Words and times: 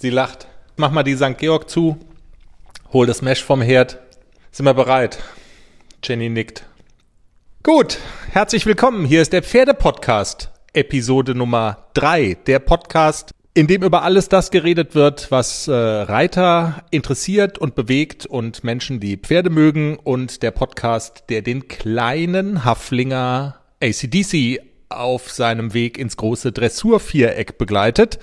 Sie 0.00 0.10
lacht. 0.10 0.46
Mach 0.76 0.92
mal 0.92 1.02
die 1.02 1.16
St. 1.16 1.36
Georg 1.38 1.68
zu. 1.68 1.98
Hol 2.92 3.08
das 3.08 3.20
Mesh 3.20 3.42
vom 3.42 3.60
Herd. 3.60 3.98
Sind 4.52 4.64
wir 4.64 4.74
bereit? 4.74 5.18
Jenny 6.04 6.28
nickt. 6.28 6.64
Gut, 7.64 7.98
herzlich 8.30 8.64
willkommen. 8.64 9.04
Hier 9.04 9.20
ist 9.20 9.32
der 9.32 9.42
Pferdepodcast, 9.42 10.50
Episode 10.72 11.34
Nummer 11.34 11.88
drei. 11.94 12.36
Der 12.46 12.60
Podcast, 12.60 13.32
in 13.54 13.66
dem 13.66 13.82
über 13.82 14.04
alles 14.04 14.28
das 14.28 14.52
geredet 14.52 14.94
wird, 14.94 15.32
was 15.32 15.66
äh, 15.66 15.72
Reiter 15.72 16.84
interessiert 16.92 17.58
und 17.58 17.74
bewegt 17.74 18.24
und 18.24 18.62
Menschen, 18.62 19.00
die 19.00 19.16
Pferde 19.16 19.50
mögen 19.50 19.96
und 19.96 20.44
der 20.44 20.52
Podcast, 20.52 21.24
der 21.28 21.42
den 21.42 21.66
kleinen 21.66 22.64
Haflinger 22.64 23.56
ACDC 23.82 24.60
auf 24.90 25.30
seinem 25.30 25.74
Weg 25.74 25.98
ins 25.98 26.16
große 26.16 26.52
Dressurviereck 26.52 27.58
begleitet. 27.58 28.20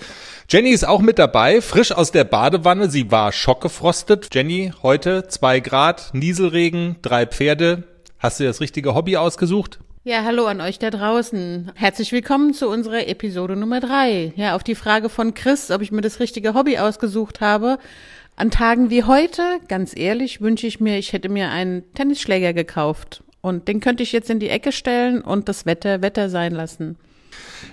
Jenny 0.48 0.70
ist 0.70 0.88
auch 0.88 1.02
mit 1.02 1.18
dabei, 1.18 1.60
frisch 1.60 1.92
aus 1.92 2.12
der 2.12 2.24
Badewanne. 2.24 2.88
Sie 2.88 3.10
war 3.10 3.32
schockgefrostet. 3.32 4.28
Jenny, 4.32 4.72
heute 4.84 5.28
zwei 5.28 5.60
Grad, 5.60 6.12
Nieselregen, 6.14 6.98
drei 7.02 7.26
Pferde. 7.26 7.84
Hast 8.20 8.40
du 8.40 8.44
das 8.44 8.62
richtige 8.62 8.94
Hobby 8.94 9.18
ausgesucht? 9.18 9.80
Ja, 10.04 10.24
hallo 10.24 10.46
an 10.46 10.62
euch 10.62 10.78
da 10.78 10.92
draußen. 10.92 11.72
Herzlich 11.74 12.12
willkommen 12.12 12.54
zu 12.54 12.70
unserer 12.70 13.08
Episode 13.08 13.56
Nummer 13.56 13.80
drei. 13.80 14.34
Ja, 14.36 14.56
auf 14.56 14.64
die 14.64 14.76
Frage 14.76 15.10
von 15.10 15.34
Chris, 15.34 15.72
ob 15.72 15.82
ich 15.82 15.92
mir 15.92 16.02
das 16.02 16.20
richtige 16.20 16.54
Hobby 16.54 16.78
ausgesucht 16.78 17.42
habe. 17.42 17.80
An 18.36 18.52
Tagen 18.52 18.92
wie 18.92 19.04
heute, 19.04 19.42
ganz 19.68 19.98
ehrlich, 19.98 20.42
wünsche 20.42 20.68
ich 20.68 20.80
mir, 20.80 21.00
ich 21.00 21.12
hätte 21.12 21.28
mir 21.28 21.50
einen 21.50 21.92
Tennisschläger 21.96 22.54
gekauft. 22.54 23.24
Und 23.42 23.68
den 23.68 23.80
könnte 23.80 24.04
ich 24.04 24.12
jetzt 24.12 24.30
in 24.30 24.40
die 24.40 24.50
Ecke 24.50 24.72
stellen 24.72 25.22
und 25.22 25.50
das 25.50 25.66
Wetter 25.66 26.04
Wetter 26.04 26.30
sein 26.30 26.54
lassen. 26.54 27.00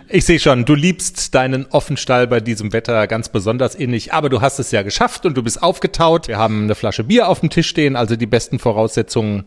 Ich 0.08 0.24
sehe 0.26 0.38
schon, 0.38 0.64
du 0.64 0.74
liebst 0.74 1.34
deinen 1.34 1.66
Offenstall 1.66 2.26
bei 2.26 2.40
diesem 2.40 2.72
Wetter 2.72 3.06
ganz 3.06 3.30
besonders 3.30 3.74
innig, 3.74 4.12
aber 4.12 4.28
du 4.28 4.40
hast 4.40 4.58
es 4.58 4.70
ja 4.70 4.82
geschafft 4.82 5.24
und 5.24 5.36
du 5.36 5.42
bist 5.42 5.62
aufgetaut. 5.62 6.28
Wir 6.28 6.38
haben 6.38 6.64
eine 6.64 6.74
Flasche 6.74 7.04
Bier 7.04 7.28
auf 7.28 7.40
dem 7.40 7.50
Tisch 7.50 7.68
stehen, 7.68 7.96
also 7.96 8.16
die 8.16 8.26
besten 8.26 8.58
Voraussetzungen, 8.58 9.44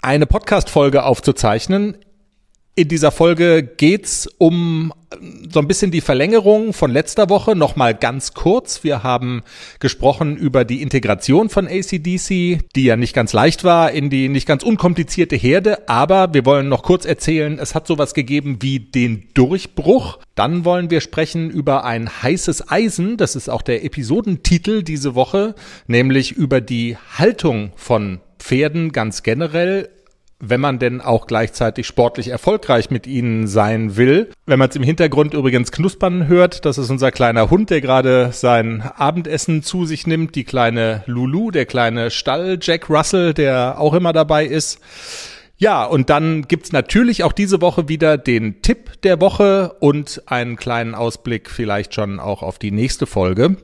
eine 0.00 0.26
Podcast-Folge 0.26 1.02
aufzuzeichnen. 1.02 1.96
In 2.78 2.86
dieser 2.86 3.10
Folge 3.10 3.64
geht's 3.64 4.28
um 4.38 4.92
äh, 5.10 5.16
so 5.52 5.58
ein 5.58 5.66
bisschen 5.66 5.90
die 5.90 6.00
Verlängerung 6.00 6.72
von 6.72 6.92
letzter 6.92 7.28
Woche. 7.28 7.56
Nochmal 7.56 7.92
ganz 7.92 8.34
kurz. 8.34 8.84
Wir 8.84 9.02
haben 9.02 9.42
gesprochen 9.80 10.36
über 10.36 10.64
die 10.64 10.80
Integration 10.80 11.48
von 11.48 11.66
ACDC, 11.66 12.60
die 12.76 12.84
ja 12.84 12.94
nicht 12.94 13.14
ganz 13.14 13.32
leicht 13.32 13.64
war, 13.64 13.90
in 13.90 14.10
die 14.10 14.28
nicht 14.28 14.46
ganz 14.46 14.62
unkomplizierte 14.62 15.34
Herde. 15.34 15.88
Aber 15.88 16.32
wir 16.34 16.46
wollen 16.46 16.68
noch 16.68 16.84
kurz 16.84 17.04
erzählen, 17.04 17.58
es 17.58 17.74
hat 17.74 17.88
sowas 17.88 18.14
gegeben 18.14 18.58
wie 18.60 18.78
den 18.78 19.26
Durchbruch. 19.34 20.20
Dann 20.36 20.64
wollen 20.64 20.88
wir 20.88 21.00
sprechen 21.00 21.50
über 21.50 21.84
ein 21.84 22.08
heißes 22.22 22.70
Eisen. 22.70 23.16
Das 23.16 23.34
ist 23.34 23.50
auch 23.50 23.62
der 23.62 23.84
Episodentitel 23.84 24.84
diese 24.84 25.16
Woche, 25.16 25.56
nämlich 25.88 26.30
über 26.30 26.60
die 26.60 26.96
Haltung 27.16 27.72
von 27.74 28.20
Pferden 28.38 28.92
ganz 28.92 29.24
generell 29.24 29.88
wenn 30.40 30.60
man 30.60 30.78
denn 30.78 31.00
auch 31.00 31.26
gleichzeitig 31.26 31.86
sportlich 31.86 32.28
erfolgreich 32.28 32.90
mit 32.90 33.06
ihnen 33.06 33.46
sein 33.46 33.96
will. 33.96 34.30
Wenn 34.46 34.58
man 34.58 34.68
es 34.68 34.76
im 34.76 34.82
Hintergrund 34.82 35.34
übrigens 35.34 35.72
knuspern 35.72 36.28
hört, 36.28 36.64
das 36.64 36.78
ist 36.78 36.90
unser 36.90 37.10
kleiner 37.10 37.50
Hund, 37.50 37.70
der 37.70 37.80
gerade 37.80 38.30
sein 38.32 38.82
Abendessen 38.82 39.62
zu 39.62 39.84
sich 39.84 40.06
nimmt, 40.06 40.34
die 40.34 40.44
kleine 40.44 41.02
Lulu, 41.06 41.50
der 41.50 41.66
kleine 41.66 42.10
Stall 42.10 42.58
Jack 42.60 42.88
Russell, 42.88 43.34
der 43.34 43.80
auch 43.80 43.94
immer 43.94 44.12
dabei 44.12 44.46
ist. 44.46 44.80
Ja, 45.60 45.84
und 45.84 46.08
dann 46.08 46.42
gibt's 46.46 46.70
natürlich 46.70 47.24
auch 47.24 47.32
diese 47.32 47.60
Woche 47.60 47.88
wieder 47.88 48.16
den 48.16 48.62
Tipp 48.62 49.02
der 49.02 49.20
Woche 49.20 49.74
und 49.80 50.22
einen 50.26 50.54
kleinen 50.54 50.94
Ausblick 50.94 51.50
vielleicht 51.50 51.94
schon 51.94 52.20
auch 52.20 52.44
auf 52.44 52.60
die 52.60 52.70
nächste 52.70 53.06
Folge. 53.06 53.56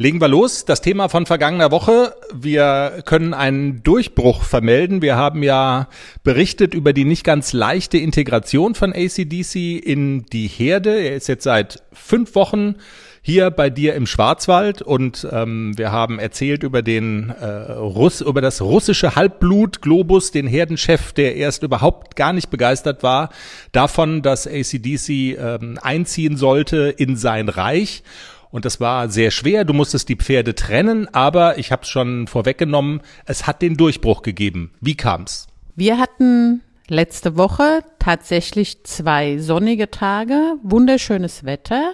Legen 0.02 0.20
wir 0.20 0.30
los. 0.30 0.66
Das 0.66 0.82
Thema 0.82 1.10
von 1.10 1.28
vergangener 1.28 1.70
Woche. 1.70 2.16
Wir 2.34 3.04
können 3.06 3.36
einen 3.36 3.84
Durchbruch 3.84 4.42
vermelden. 4.42 5.04
Wir 5.04 5.16
haben 5.16 5.44
ja 5.44 5.90
berichtet 6.24 6.74
über 6.74 6.92
die 6.92 7.06
nicht 7.06 7.24
ganz 7.24 7.54
leichte 7.54 8.00
Integration 8.00 8.74
von 8.74 8.94
ACDC 8.94 9.78
in 9.78 10.26
die 10.26 10.48
Herde. 10.48 11.00
Er 11.00 11.16
ist 11.16 11.28
jetzt 11.28 11.44
seit 11.44 11.84
fünf 11.94 12.34
Wochen 12.34 12.78
hier 13.22 13.52
bei 13.52 13.70
dir 13.70 13.94
im 13.94 14.08
Schwarzwald 14.08 14.82
und 14.82 15.28
ähm, 15.32 15.78
wir 15.78 15.92
haben 15.92 16.18
erzählt 16.18 16.64
über 16.64 16.82
den 16.82 17.30
äh, 17.30 17.46
Russ, 17.74 18.22
über 18.22 18.42
das 18.42 18.62
russische 18.62 19.16
Halbblut 19.16 19.82
Globus, 19.82 20.32
den 20.32 20.48
Herdenchef, 20.48 21.14
der 21.14 21.36
erst 21.36 21.62
überhaupt 21.62 22.16
gar 22.16 22.34
nicht 22.34 22.50
begeistert 22.50 23.04
war 23.04 23.30
davon, 23.72 24.24
dass 24.24 24.48
ACDC 24.48 25.10
ähm, 25.10 25.80
einziehen 25.82 26.36
sollte 26.36 26.94
in 26.98 27.16
sein 27.16 27.48
Reich. 27.48 28.04
Und 28.50 28.66
das 28.66 28.80
war 28.80 29.08
sehr 29.08 29.32
schwer. 29.32 29.64
Du 29.66 29.74
musstest 29.74 30.10
die 30.10 30.18
Pferde 30.18 30.56
trennen, 30.56 31.08
aber 31.14 31.58
ich 31.58 31.72
habe 31.72 31.84
es 31.84 31.90
schon 31.90 32.28
vorweggenommen, 32.28 33.02
es 33.26 33.48
hat 33.48 33.62
den 33.62 33.78
Durchbruch 33.78 34.24
gegeben. 34.24 34.72
Wie 34.82 34.96
kam's? 34.96 35.48
Wir 35.76 36.00
hatten 36.00 36.62
letzte 36.88 37.38
Woche 37.38 37.84
tatsächlich 38.00 38.84
zwei 38.84 39.38
sonnige 39.38 39.90
Tage, 39.90 40.56
wunderschönes 40.64 41.46
Wetter. 41.46 41.94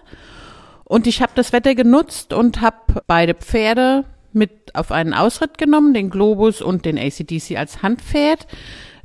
Und 0.88 1.06
ich 1.06 1.22
habe 1.22 1.34
das 1.36 1.52
Wetter 1.52 1.76
genutzt 1.76 2.32
und 2.34 2.62
habe 2.62 3.02
beide 3.08 3.34
Pferde 3.34 4.06
mit 4.32 4.74
auf 4.74 4.92
einen 4.92 5.14
Ausritt 5.14 5.58
genommen, 5.58 5.94
den 5.94 6.10
Globus 6.10 6.62
und 6.62 6.86
den 6.86 6.98
ACDC 6.98 7.58
als 7.58 7.82
Handpferd. 7.84 8.48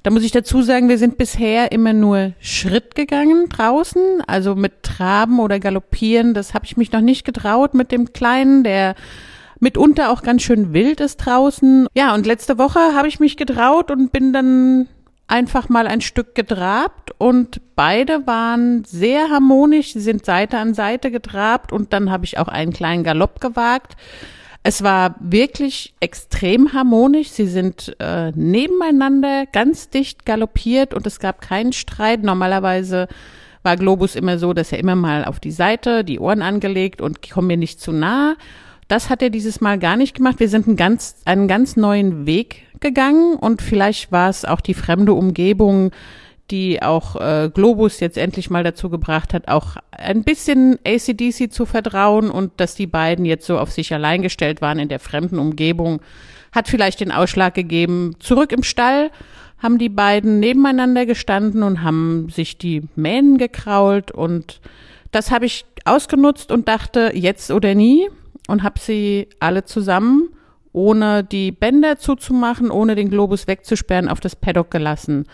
Da 0.03 0.11
muss 0.11 0.25
ich 0.25 0.33
dazu 0.33 0.63
sagen, 0.63 0.89
wir 0.89 0.99
sind 0.99 1.17
bisher 1.17 1.73
immer 1.73 1.93
nur 1.93 2.33
Schritt 2.41 2.95
gegangen 2.95 3.49
draußen, 3.49 4.23
also 4.27 4.55
mit 4.55 4.83
Traben 4.83 5.41
oder 5.41 5.61
Galoppieren. 5.61 6.35
Das 6.35 6.55
habe 6.55 6.65
ich 6.67 6.77
mich 6.77 6.93
noch 6.93 7.01
nicht 7.01 7.25
getraut 7.25 7.75
mit 7.75 7.93
dem 7.93 8.13
Kleinen, 8.13 8.65
der 8.65 8.95
mitunter 9.61 10.11
auch 10.11 10.23
ganz 10.23 10.43
schön 10.43 10.73
wild 10.73 11.01
ist 11.01 11.19
draußen. 11.19 11.87
Ja, 11.95 12.15
und 12.15 12.27
letzte 12.27 12.59
Woche 12.59 12.81
habe 12.95 13.07
ich 13.07 13.21
mich 13.21 13.37
getraut 13.37 13.91
und 13.93 14.13
bin 14.13 14.33
dann 14.33 14.89
einfach 15.33 15.71
mal 15.71 15.87
ein 15.87 16.03
Stück 16.03 16.35
getrabt 16.35 17.13
und 17.17 17.63
beide 17.75 18.27
waren 18.27 18.85
sehr 18.85 19.31
harmonisch. 19.31 19.95
Sie 19.95 20.01
sind 20.01 20.27
Seite 20.27 20.59
an 20.59 20.75
Seite 20.75 21.11
getrabt 21.11 21.73
und 21.73 21.95
dann 21.95 22.11
habe 22.11 22.27
ich 22.27 22.37
auch 22.37 22.49
einen 22.49 22.75
kleinen 22.75 23.03
Galopp 23.03 23.41
gewagt. 23.41 23.97
Es 24.63 24.83
war 24.83 25.17
wirklich 25.21 25.95
extrem 26.01 26.75
harmonisch. 26.75 27.31
Sie 27.31 27.47
sind 27.47 27.97
äh, 27.99 28.31
nebeneinander 28.33 29.47
ganz 29.51 29.89
dicht 29.89 30.27
galoppiert 30.27 30.93
und 30.93 31.07
es 31.07 31.19
gab 31.19 31.41
keinen 31.41 31.73
Streit. 31.73 32.23
Normalerweise 32.23 33.09
war 33.63 33.79
Globus 33.79 34.17
immer 34.17 34.39
so, 34.39 34.53
dass 34.53 34.71
er 34.71 34.81
immer 34.81 34.97
mal 34.97 35.25
auf 35.25 35.41
die 35.41 35.51
Seite, 35.51 36.05
die 36.05 36.21
Ohren 36.21 36.43
angelegt 36.43 37.01
und 37.01 37.21
komm 37.29 37.47
mir 37.47 37.57
nicht 37.57 37.81
zu 37.81 37.91
nah. 37.91 38.37
Das 38.87 39.09
hat 39.09 39.23
er 39.23 39.31
dieses 39.31 39.63
Mal 39.63 39.79
gar 39.79 39.97
nicht 39.97 40.15
gemacht. 40.15 40.41
Wir 40.41 40.51
sind 40.51 40.67
einen 40.67 40.77
ganz, 40.77 41.23
einen 41.25 41.49
ganz 41.49 41.77
neuen 41.77 42.27
Weg 42.27 42.67
gegangen 42.83 43.37
und 43.37 43.63
vielleicht 43.63 44.13
war 44.13 44.29
es 44.29 44.45
auch 44.45 44.61
die 44.61 44.75
fremde 44.75 45.15
Umgebung, 45.15 45.93
die 46.51 46.83
auch 46.83 47.17
äh, 47.17 47.51
Globus 47.53 48.01
jetzt 48.01 48.19
endlich 48.19 48.51
mal 48.51 48.63
dazu 48.63 48.91
gebracht 48.91 49.33
hat, 49.33 49.49
auch 49.49 49.77
ein 49.91 50.23
bisschen 50.23 50.79
ACDC 50.87 51.51
zu 51.51 51.65
vertrauen 51.65 52.31
und 52.31 52.53
dass 52.59 52.75
die 52.75 52.87
beiden 52.87 53.25
jetzt 53.25 53.47
so 53.47 53.59
auf 53.59 53.73
sich 53.73 53.95
allein 53.95 54.21
gestellt 54.21 54.61
waren 54.61 54.79
in 54.79 54.89
der 54.89 55.01
fremden 55.01 55.39
Umgebung, 55.39 56.03
hat 56.53 56.69
vielleicht 56.69 57.01
den 57.01 57.11
Ausschlag 57.11 57.55
gegeben. 57.55 58.17
Zurück 58.19 58.53
im 58.53 58.63
Stall 58.63 59.11
haben 59.59 59.79
die 59.79 59.89
beiden 59.89 60.41
nebeneinander 60.41 61.07
gestanden 61.07 61.63
und 61.63 61.83
haben 61.83 62.29
sich 62.29 62.59
die 62.59 62.83
Mähnen 62.97 63.39
gekrault 63.39 64.11
und 64.11 64.61
das 65.11 65.31
habe 65.31 65.47
ich 65.47 65.65
ausgenutzt 65.85 66.53
und 66.53 66.69
dachte, 66.69 67.13
jetzt 67.15 67.51
oder 67.51 67.75
nie 67.75 68.09
und 68.49 68.63
habe 68.63 68.79
sie 68.79 69.29
alle 69.41 69.65
zusammen 69.65 70.29
ohne 70.73 71.25
die 71.25 71.53
Bänder 71.53 71.99
zuzumachen, 71.99 72.71
ohne 72.71 72.95
den 72.95 73.11
Globus 73.11 73.47
wegzusperren, 73.47 74.09
auf 74.09 74.21
das 74.21 74.37
Paddock 74.37 74.71
gelassen. 74.71 75.27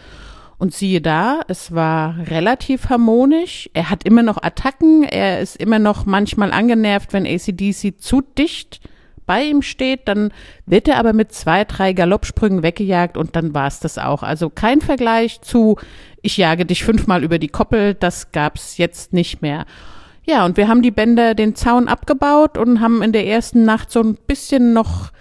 Und 0.59 0.75
siehe 0.75 1.01
da, 1.01 1.41
es 1.47 1.73
war 1.73 2.17
relativ 2.27 2.89
harmonisch. 2.89 3.71
Er 3.75 3.91
hat 3.91 4.05
immer 4.05 4.25
noch 4.25 4.43
Attacken. 4.43 5.05
Er 5.05 5.41
ist 5.41 5.57
immer 5.57 5.79
noch 5.79 6.05
manchmal 6.05 6.51
angenervt, 6.51 7.13
wenn 7.13 7.27
ACDC 7.27 8.01
zu 8.01 8.23
dicht 8.23 8.81
bei 9.29 9.45
ihm 9.45 9.63
steht, 9.63 10.09
dann 10.09 10.33
wird 10.67 10.89
er 10.89 10.97
aber 10.97 11.13
mit 11.13 11.33
zwei, 11.33 11.65
drei 11.65 11.93
Galoppsprüngen 11.93 12.65
weggejagt 12.65 13.17
und 13.17 13.37
dann 13.37 13.55
war's 13.55 13.79
das 13.79 13.99
auch. 13.99 14.25
Also 14.25 14.51
kein 14.51 14.81
Vergleich 14.81 15.43
zu, 15.43 15.77
ich 16.23 16.39
jage 16.39 16.65
dich 16.65 16.83
fünfmal 16.83 17.23
über 17.23 17.39
die 17.39 17.49
Koppel, 17.49 17.95
das 17.95 18.33
gab's 18.33 18.79
jetzt 18.79 19.13
nicht 19.13 19.43
mehr. 19.43 19.67
Ja, 20.27 20.45
und 20.45 20.57
wir 20.57 20.67
haben 20.67 20.83
die 20.83 20.91
Bänder 20.91 21.35
den 21.35 21.55
Zaun 21.55 21.89
abgebaut 21.89 22.59
und 22.59 22.81
haben 22.81 23.03
in 23.03 23.13
der 23.13 23.27
ersten 23.27 23.65
Nacht 23.65 23.91
so 23.91 24.01
ein 24.01 24.17
bisschen 24.27 24.73
noch 24.73 25.13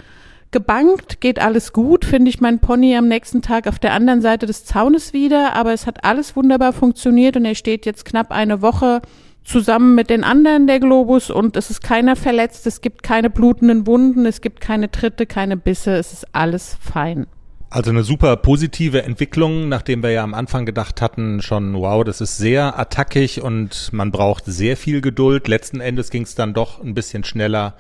gebankt, 0.52 1.22
geht 1.22 1.40
alles 1.40 1.74
gut, 1.74 2.06
finde 2.06 2.30
ich 2.30 2.42
mein 2.42 2.60
Pony 2.60 2.96
am 2.96 3.08
nächsten 3.08 3.42
Tag 3.42 3.68
auf 3.68 3.80
der 3.80 3.94
anderen 3.94 4.22
Seite 4.22 4.46
des 4.46 4.66
Zaunes 4.66 5.14
wieder, 5.14 5.54
aber 5.54 5.74
es 5.74 5.86
hat 5.86 6.04
alles 6.04 6.36
wunderbar 6.36 6.74
funktioniert 6.74 7.36
und 7.36 7.46
er 7.46 7.56
steht 7.56 7.86
jetzt 7.86 8.06
knapp 8.06 8.32
eine 8.32 8.62
Woche 8.62 9.02
zusammen 9.44 9.96
mit 9.96 10.10
den 10.10 10.24
anderen 10.24 10.68
der 10.68 10.80
Globus 10.80 11.30
und 11.30 11.56
es 11.56 11.70
ist 11.70 11.82
keiner 11.82 12.16
verletzt, 12.16 12.68
es 12.68 12.82
gibt 12.82 13.04
keine 13.04 13.30
blutenden 13.30 13.88
Wunden, 13.88 14.26
es 14.26 14.42
gibt 14.42 14.62
keine 14.62 14.92
Tritte, 14.92 15.26
keine 15.26 15.58
Bisse, 15.58 15.96
es 15.96 16.14
ist 16.14 16.28
alles 16.34 16.78
fein. 16.82 17.28
Also 17.70 17.92
eine 17.92 18.04
super 18.04 18.38
positive 18.38 19.04
Entwicklung, 19.04 19.68
nachdem 19.68 20.02
wir 20.02 20.12
ja 20.12 20.24
am 20.24 20.34
Anfang 20.34 20.66
gedacht 20.66 21.02
hatten, 21.02 21.42
schon, 21.42 21.74
wow, 21.74 22.04
das 22.04 22.22
ist 22.22 22.38
sehr 22.38 22.80
attackig 22.80 23.42
und 23.42 23.90
man 23.92 24.12
braucht 24.12 24.46
sehr 24.46 24.78
viel 24.78 25.02
Geduld. 25.02 25.50
Letzten 25.50 25.82
Endes 25.82 26.10
ging 26.10 26.24
es 26.24 26.34
dann 26.34 26.54
doch 26.54 26.82
ein 26.82 26.94
bisschen 26.94 27.26
schneller 27.26 27.76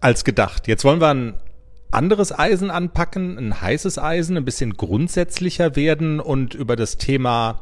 als 0.00 0.24
gedacht. 0.24 0.68
Jetzt 0.68 0.84
wollen 0.84 1.02
wir 1.02 1.08
ein 1.08 1.34
anderes 1.90 2.36
Eisen 2.36 2.70
anpacken, 2.70 3.38
ein 3.38 3.60
heißes 3.60 3.98
Eisen, 3.98 4.36
ein 4.36 4.44
bisschen 4.44 4.76
grundsätzlicher 4.76 5.76
werden 5.76 6.20
und 6.20 6.54
über 6.54 6.76
das 6.76 6.96
Thema 6.96 7.60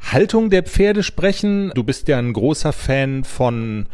Haltung 0.00 0.50
der 0.50 0.62
Pferde 0.62 1.02
sprechen. 1.02 1.72
Du 1.74 1.84
bist 1.84 2.08
ja 2.08 2.18
ein 2.18 2.32
großer 2.32 2.72
Fan 2.72 3.24
von 3.24 3.86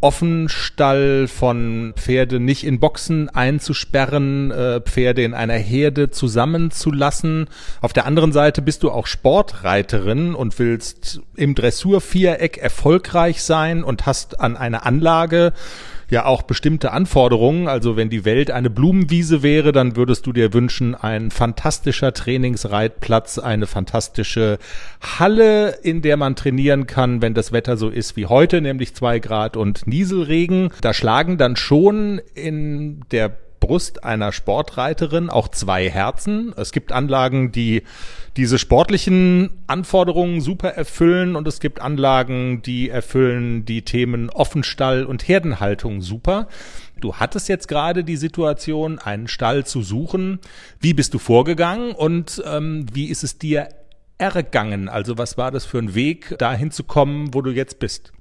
Offenstall 0.00 1.26
von 1.26 1.92
Pferde 1.96 2.38
nicht 2.38 2.64
in 2.64 2.78
Boxen 2.78 3.28
einzusperren, 3.28 4.52
äh, 4.52 4.80
Pferde 4.80 5.24
in 5.24 5.34
einer 5.34 5.54
Herde 5.54 6.10
zusammenzulassen. 6.10 7.48
Auf 7.80 7.92
der 7.92 8.06
anderen 8.06 8.30
Seite 8.30 8.62
bist 8.62 8.84
du 8.84 8.92
auch 8.92 9.08
Sportreiterin 9.08 10.36
und 10.36 10.60
willst 10.60 11.20
im 11.34 11.56
Dressurviereck 11.56 12.58
erfolgreich 12.58 13.42
sein 13.42 13.82
und 13.82 14.06
hast 14.06 14.38
an 14.38 14.56
eine 14.56 14.86
Anlage 14.86 15.52
ja 16.10 16.24
auch 16.24 16.42
bestimmte 16.42 16.92
Anforderungen. 16.92 17.68
Also 17.68 17.96
wenn 17.96 18.10
die 18.10 18.24
Welt 18.24 18.50
eine 18.50 18.70
Blumenwiese 18.70 19.42
wäre, 19.42 19.72
dann 19.72 19.96
würdest 19.96 20.26
du 20.26 20.32
dir 20.32 20.52
wünschen, 20.52 20.94
ein 20.94 21.30
fantastischer 21.30 22.12
Trainingsreitplatz, 22.12 23.38
eine 23.38 23.66
fantastische 23.66 24.58
Halle, 25.00 25.70
in 25.82 26.02
der 26.02 26.16
man 26.16 26.36
trainieren 26.36 26.86
kann, 26.86 27.22
wenn 27.22 27.34
das 27.34 27.52
Wetter 27.52 27.76
so 27.76 27.88
ist 27.88 28.16
wie 28.16 28.26
heute, 28.26 28.60
nämlich 28.60 28.94
zwei 28.94 29.18
Grad 29.18 29.56
und 29.56 29.86
Nieselregen. 29.86 30.70
Da 30.80 30.94
schlagen 30.94 31.38
dann 31.38 31.56
schon 31.56 32.20
in 32.34 33.02
der 33.10 33.36
Brust 33.60 34.04
einer 34.04 34.32
Sportreiterin 34.32 35.30
auch 35.30 35.48
zwei 35.48 35.88
Herzen. 35.90 36.54
Es 36.56 36.72
gibt 36.72 36.92
Anlagen, 36.92 37.52
die 37.52 37.82
diese 38.36 38.58
sportlichen 38.58 39.50
Anforderungen 39.66 40.40
super 40.40 40.70
erfüllen 40.70 41.36
und 41.36 41.48
es 41.48 41.60
gibt 41.60 41.80
Anlagen, 41.80 42.62
die 42.62 42.88
erfüllen 42.88 43.64
die 43.64 43.82
Themen 43.82 44.30
Offenstall 44.30 45.04
und 45.04 45.26
Herdenhaltung 45.26 46.00
super. 46.02 46.48
Du 47.00 47.16
hattest 47.16 47.48
jetzt 47.48 47.68
gerade 47.68 48.04
die 48.04 48.16
Situation, 48.16 48.98
einen 48.98 49.28
Stall 49.28 49.66
zu 49.66 49.82
suchen. 49.82 50.40
Wie 50.80 50.94
bist 50.94 51.14
du 51.14 51.18
vorgegangen 51.18 51.92
und 51.92 52.42
ähm, 52.46 52.86
wie 52.92 53.06
ist 53.06 53.24
es 53.24 53.38
dir 53.38 53.68
ergangen? 54.18 54.88
Also 54.88 55.18
was 55.18 55.38
war 55.38 55.50
das 55.50 55.64
für 55.64 55.78
ein 55.78 55.94
Weg, 55.94 56.36
dahin 56.38 56.70
zu 56.70 56.84
kommen, 56.84 57.34
wo 57.34 57.42
du 57.42 57.50
jetzt 57.50 57.78
bist? 57.78 58.12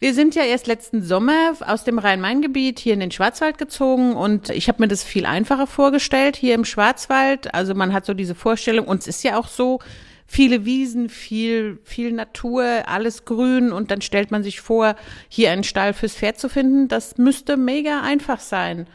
Wir 0.00 0.14
sind 0.14 0.34
ja 0.34 0.44
erst 0.44 0.66
letzten 0.66 1.02
Sommer 1.02 1.52
aus 1.60 1.84
dem 1.84 1.98
Rhein-Main-Gebiet 1.98 2.78
hier 2.78 2.94
in 2.94 3.00
den 3.00 3.10
Schwarzwald 3.10 3.58
gezogen 3.58 4.14
und 4.14 4.48
ich 4.48 4.68
habe 4.68 4.82
mir 4.82 4.88
das 4.88 5.04
viel 5.04 5.26
einfacher 5.26 5.66
vorgestellt 5.66 6.36
hier 6.36 6.54
im 6.54 6.64
Schwarzwald. 6.64 7.52
Also 7.52 7.74
man 7.74 7.92
hat 7.92 8.06
so 8.06 8.14
diese 8.14 8.34
Vorstellung, 8.34 8.88
und 8.88 9.02
es 9.02 9.06
ist 9.06 9.22
ja 9.24 9.38
auch 9.38 9.46
so, 9.46 9.78
viele 10.26 10.64
Wiesen, 10.64 11.10
viel, 11.10 11.80
viel 11.84 12.12
Natur, 12.12 12.64
alles 12.86 13.26
grün 13.26 13.72
und 13.72 13.90
dann 13.90 14.00
stellt 14.00 14.30
man 14.30 14.42
sich 14.42 14.62
vor, 14.62 14.96
hier 15.28 15.50
einen 15.50 15.64
Stall 15.64 15.92
fürs 15.92 16.14
Pferd 16.14 16.38
zu 16.38 16.48
finden. 16.48 16.88
Das 16.88 17.18
müsste 17.18 17.58
mega 17.58 18.00
einfach 18.00 18.40
sein. 18.40 18.86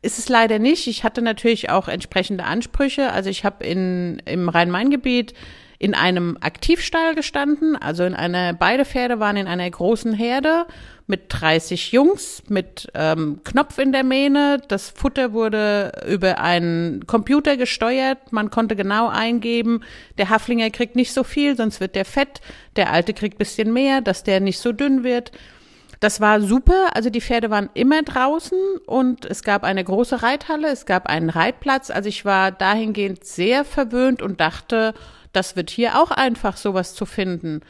Ist 0.00 0.20
es 0.20 0.28
leider 0.28 0.60
nicht. 0.60 0.86
Ich 0.86 1.02
hatte 1.02 1.22
natürlich 1.22 1.70
auch 1.70 1.88
entsprechende 1.88 2.44
Ansprüche. 2.44 3.10
Also 3.10 3.30
ich 3.30 3.44
habe 3.44 3.64
in 3.64 4.22
im 4.26 4.48
Rhein-Main-Gebiet 4.48 5.34
in 5.82 5.96
einem 5.96 6.38
Aktivstall 6.40 7.16
gestanden, 7.16 7.74
also 7.74 8.04
in 8.04 8.14
einer, 8.14 8.52
beide 8.52 8.84
Pferde 8.84 9.18
waren 9.18 9.36
in 9.36 9.48
einer 9.48 9.68
großen 9.68 10.14
Herde 10.14 10.66
mit 11.08 11.22
30 11.30 11.90
Jungs, 11.90 12.44
mit 12.48 12.88
ähm, 12.94 13.40
Knopf 13.42 13.78
in 13.78 13.90
der 13.90 14.04
Mähne. 14.04 14.62
Das 14.68 14.90
Futter 14.90 15.32
wurde 15.32 15.90
über 16.06 16.38
einen 16.38 17.04
Computer 17.08 17.56
gesteuert. 17.56 18.32
Man 18.32 18.50
konnte 18.50 18.76
genau 18.76 19.08
eingeben, 19.08 19.80
der 20.18 20.30
Haflinger 20.30 20.70
kriegt 20.70 20.94
nicht 20.94 21.12
so 21.12 21.24
viel, 21.24 21.56
sonst 21.56 21.80
wird 21.80 21.96
der 21.96 22.04
fett. 22.04 22.40
Der 22.76 22.92
Alte 22.92 23.12
kriegt 23.12 23.38
bisschen 23.38 23.72
mehr, 23.72 24.02
dass 24.02 24.22
der 24.22 24.38
nicht 24.38 24.60
so 24.60 24.70
dünn 24.70 25.02
wird. 25.02 25.32
Das 25.98 26.20
war 26.20 26.40
super. 26.40 26.94
Also 26.94 27.10
die 27.10 27.20
Pferde 27.20 27.50
waren 27.50 27.70
immer 27.74 28.02
draußen 28.02 28.58
und 28.86 29.24
es 29.24 29.42
gab 29.42 29.64
eine 29.64 29.82
große 29.82 30.22
Reithalle, 30.22 30.68
es 30.68 30.86
gab 30.86 31.08
einen 31.08 31.28
Reitplatz. 31.28 31.90
Also 31.90 32.08
ich 32.08 32.24
war 32.24 32.52
dahingehend 32.52 33.24
sehr 33.24 33.64
verwöhnt 33.64 34.22
und 34.22 34.40
dachte, 34.40 34.94
das 35.32 35.56
wird 35.56 35.70
hier 35.70 36.00
auch 36.00 36.10
einfach, 36.10 36.56
sowas 36.56 36.94
zu 36.94 37.06
finden. 37.06 37.60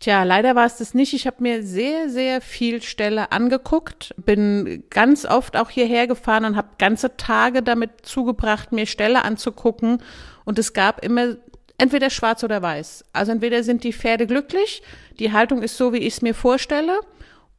Tja, 0.00 0.22
leider 0.24 0.54
war 0.54 0.66
es 0.66 0.76
das 0.76 0.92
nicht. 0.92 1.14
Ich 1.14 1.26
habe 1.26 1.36
mir 1.40 1.62
sehr, 1.62 2.10
sehr 2.10 2.40
viel 2.40 2.82
Stelle 2.82 3.32
angeguckt, 3.32 4.14
bin 4.16 4.84
ganz 4.90 5.24
oft 5.24 5.56
auch 5.56 5.70
hierher 5.70 6.06
gefahren 6.06 6.44
und 6.44 6.56
habe 6.56 6.68
ganze 6.78 7.16
Tage 7.16 7.62
damit 7.62 8.04
zugebracht, 8.04 8.72
mir 8.72 8.86
Stelle 8.86 9.24
anzugucken. 9.24 10.02
Und 10.44 10.58
es 10.58 10.72
gab 10.72 11.04
immer 11.04 11.36
entweder 11.78 12.10
schwarz 12.10 12.44
oder 12.44 12.60
weiß. 12.60 13.04
Also 13.12 13.32
entweder 13.32 13.62
sind 13.62 13.84
die 13.84 13.92
Pferde 13.92 14.26
glücklich, 14.26 14.82
die 15.18 15.32
Haltung 15.32 15.62
ist 15.62 15.76
so, 15.76 15.92
wie 15.92 15.98
ich 15.98 16.14
es 16.14 16.22
mir 16.22 16.34
vorstelle, 16.34 17.00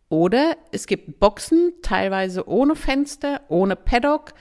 oder 0.10 0.56
es 0.72 0.86
gibt 0.86 1.20
Boxen, 1.20 1.74
teilweise 1.82 2.48
ohne 2.48 2.76
Fenster, 2.76 3.42
ohne 3.48 3.76
Paddock, 3.76 4.34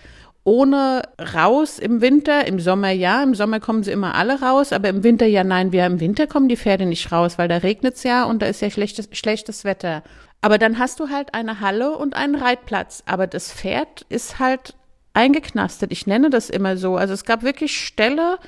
ohne 0.44 1.02
raus 1.19 1.79
im 1.79 2.02
Winter, 2.02 2.46
im 2.46 2.61
Sommer 2.61 2.91
ja, 2.91 3.23
im 3.23 3.35
Sommer 3.35 3.61
kommen 3.61 3.82
sie 3.82 3.93
immer 3.93 4.14
alle 4.14 4.41
raus, 4.41 4.73
aber 4.73 4.91
im 4.91 5.02
Winter 5.02 5.26
ja 5.26 5.43
nein, 5.43 5.73
wir 5.73 5.87
im 5.87 6.00
Winter 6.00 6.26
kommen 6.26 6.49
die 6.49 6.56
Pferde 6.56 6.85
nicht 6.85 7.11
raus, 7.11 7.38
weil 7.38 7.49
da 7.49 7.56
regnet's 7.56 8.02
ja 8.02 8.25
und 8.25 8.43
da 8.43 8.46
ist 8.46 8.61
ja 8.61 8.70
schlechtes, 8.70 9.08
schlechtes 9.12 9.64
Wetter. 9.64 10.02
Aber 10.43 10.58
dann 10.58 10.79
hast 10.79 11.00
du 11.00 11.08
halt 11.08 11.32
eine 11.32 11.61
Halle 11.61 11.96
und 11.96 12.14
einen 12.14 12.35
Reitplatz, 12.35 13.02
aber 13.06 13.26
das 13.26 13.50
Pferd 13.50 14.05
ist 14.11 14.38
halt 14.38 14.75
eingeknastet. 15.14 15.91
Ich 15.91 16.06
nenne 16.06 16.29
das 16.29 16.50
immer 16.50 16.76
so. 16.76 16.96
Also 16.96 17.14
es 17.14 17.25
gab 17.25 17.43
wirklich 17.43 17.81
Ställe, 17.81 18.38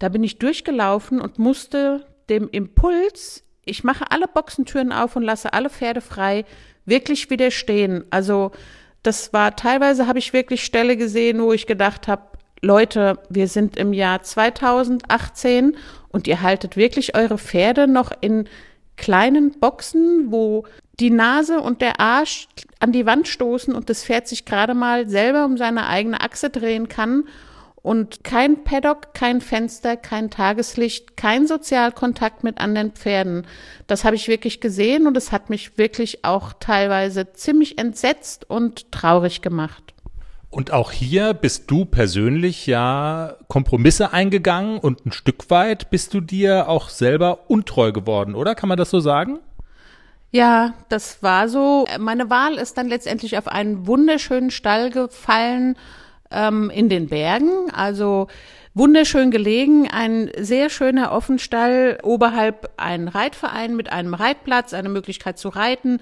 da 0.00 0.08
bin 0.08 0.24
ich 0.24 0.40
durchgelaufen 0.40 1.20
und 1.20 1.38
musste 1.38 2.06
dem 2.28 2.48
Impuls, 2.48 3.44
ich 3.64 3.84
mache 3.84 4.10
alle 4.10 4.26
Boxentüren 4.26 4.92
auf 4.92 5.14
und 5.14 5.22
lasse 5.22 5.52
alle 5.52 5.70
Pferde 5.70 6.00
frei, 6.00 6.44
wirklich 6.84 7.30
widerstehen. 7.30 8.04
Also 8.10 8.50
das 9.06 9.32
war 9.32 9.54
teilweise 9.54 10.06
habe 10.06 10.18
ich 10.18 10.32
wirklich 10.32 10.64
Stelle 10.64 10.96
gesehen, 10.96 11.40
wo 11.40 11.52
ich 11.52 11.66
gedacht 11.66 12.08
habe, 12.08 12.22
Leute, 12.60 13.18
wir 13.28 13.48
sind 13.48 13.76
im 13.76 13.92
Jahr 13.92 14.22
2018 14.22 15.76
und 16.08 16.26
ihr 16.26 16.42
haltet 16.42 16.76
wirklich 16.76 17.14
eure 17.14 17.38
Pferde 17.38 17.86
noch 17.86 18.10
in 18.20 18.48
kleinen 18.96 19.52
Boxen, 19.60 20.32
wo 20.32 20.64
die 20.98 21.10
Nase 21.10 21.60
und 21.60 21.82
der 21.82 22.00
Arsch 22.00 22.48
an 22.80 22.92
die 22.92 23.06
Wand 23.06 23.28
stoßen 23.28 23.74
und 23.74 23.90
das 23.90 24.04
Pferd 24.04 24.26
sich 24.26 24.46
gerade 24.46 24.74
mal 24.74 25.08
selber 25.08 25.44
um 25.44 25.58
seine 25.58 25.86
eigene 25.86 26.20
Achse 26.20 26.50
drehen 26.50 26.88
kann 26.88 27.24
und 27.86 28.24
kein 28.24 28.64
Paddock, 28.64 29.14
kein 29.14 29.40
Fenster, 29.40 29.96
kein 29.96 30.28
Tageslicht, 30.28 31.16
kein 31.16 31.46
Sozialkontakt 31.46 32.42
mit 32.42 32.58
anderen 32.58 32.90
Pferden. 32.90 33.46
Das 33.86 34.04
habe 34.04 34.16
ich 34.16 34.26
wirklich 34.26 34.60
gesehen 34.60 35.06
und 35.06 35.16
es 35.16 35.30
hat 35.30 35.50
mich 35.50 35.78
wirklich 35.78 36.24
auch 36.24 36.52
teilweise 36.58 37.32
ziemlich 37.34 37.78
entsetzt 37.78 38.50
und 38.50 38.90
traurig 38.90 39.40
gemacht. 39.40 39.94
Und 40.50 40.72
auch 40.72 40.90
hier 40.90 41.32
bist 41.32 41.70
du 41.70 41.84
persönlich 41.84 42.66
ja 42.66 43.36
Kompromisse 43.46 44.12
eingegangen 44.12 44.80
und 44.80 45.06
ein 45.06 45.12
Stück 45.12 45.48
weit 45.50 45.88
bist 45.88 46.12
du 46.12 46.20
dir 46.20 46.68
auch 46.68 46.88
selber 46.88 47.48
untreu 47.48 47.92
geworden, 47.92 48.34
oder? 48.34 48.56
Kann 48.56 48.68
man 48.68 48.78
das 48.78 48.90
so 48.90 48.98
sagen? 48.98 49.38
Ja, 50.32 50.74
das 50.88 51.22
war 51.22 51.48
so. 51.48 51.86
Meine 52.00 52.30
Wahl 52.30 52.54
ist 52.54 52.76
dann 52.78 52.88
letztendlich 52.88 53.38
auf 53.38 53.46
einen 53.46 53.86
wunderschönen 53.86 54.50
Stall 54.50 54.90
gefallen, 54.90 55.76
ähm, 56.30 56.70
in 56.70 56.88
den 56.88 57.08
Bergen. 57.08 57.70
Also 57.72 58.28
wunderschön 58.74 59.30
gelegen, 59.30 59.88
ein 59.90 60.30
sehr 60.38 60.68
schöner 60.70 61.12
Offenstall, 61.12 61.98
oberhalb 62.02 62.72
ein 62.76 63.08
Reitverein 63.08 63.74
mit 63.74 63.90
einem 63.90 64.14
Reitplatz, 64.14 64.74
eine 64.74 64.88
Möglichkeit 64.90 65.38
zu 65.38 65.48
reiten. 65.48 66.00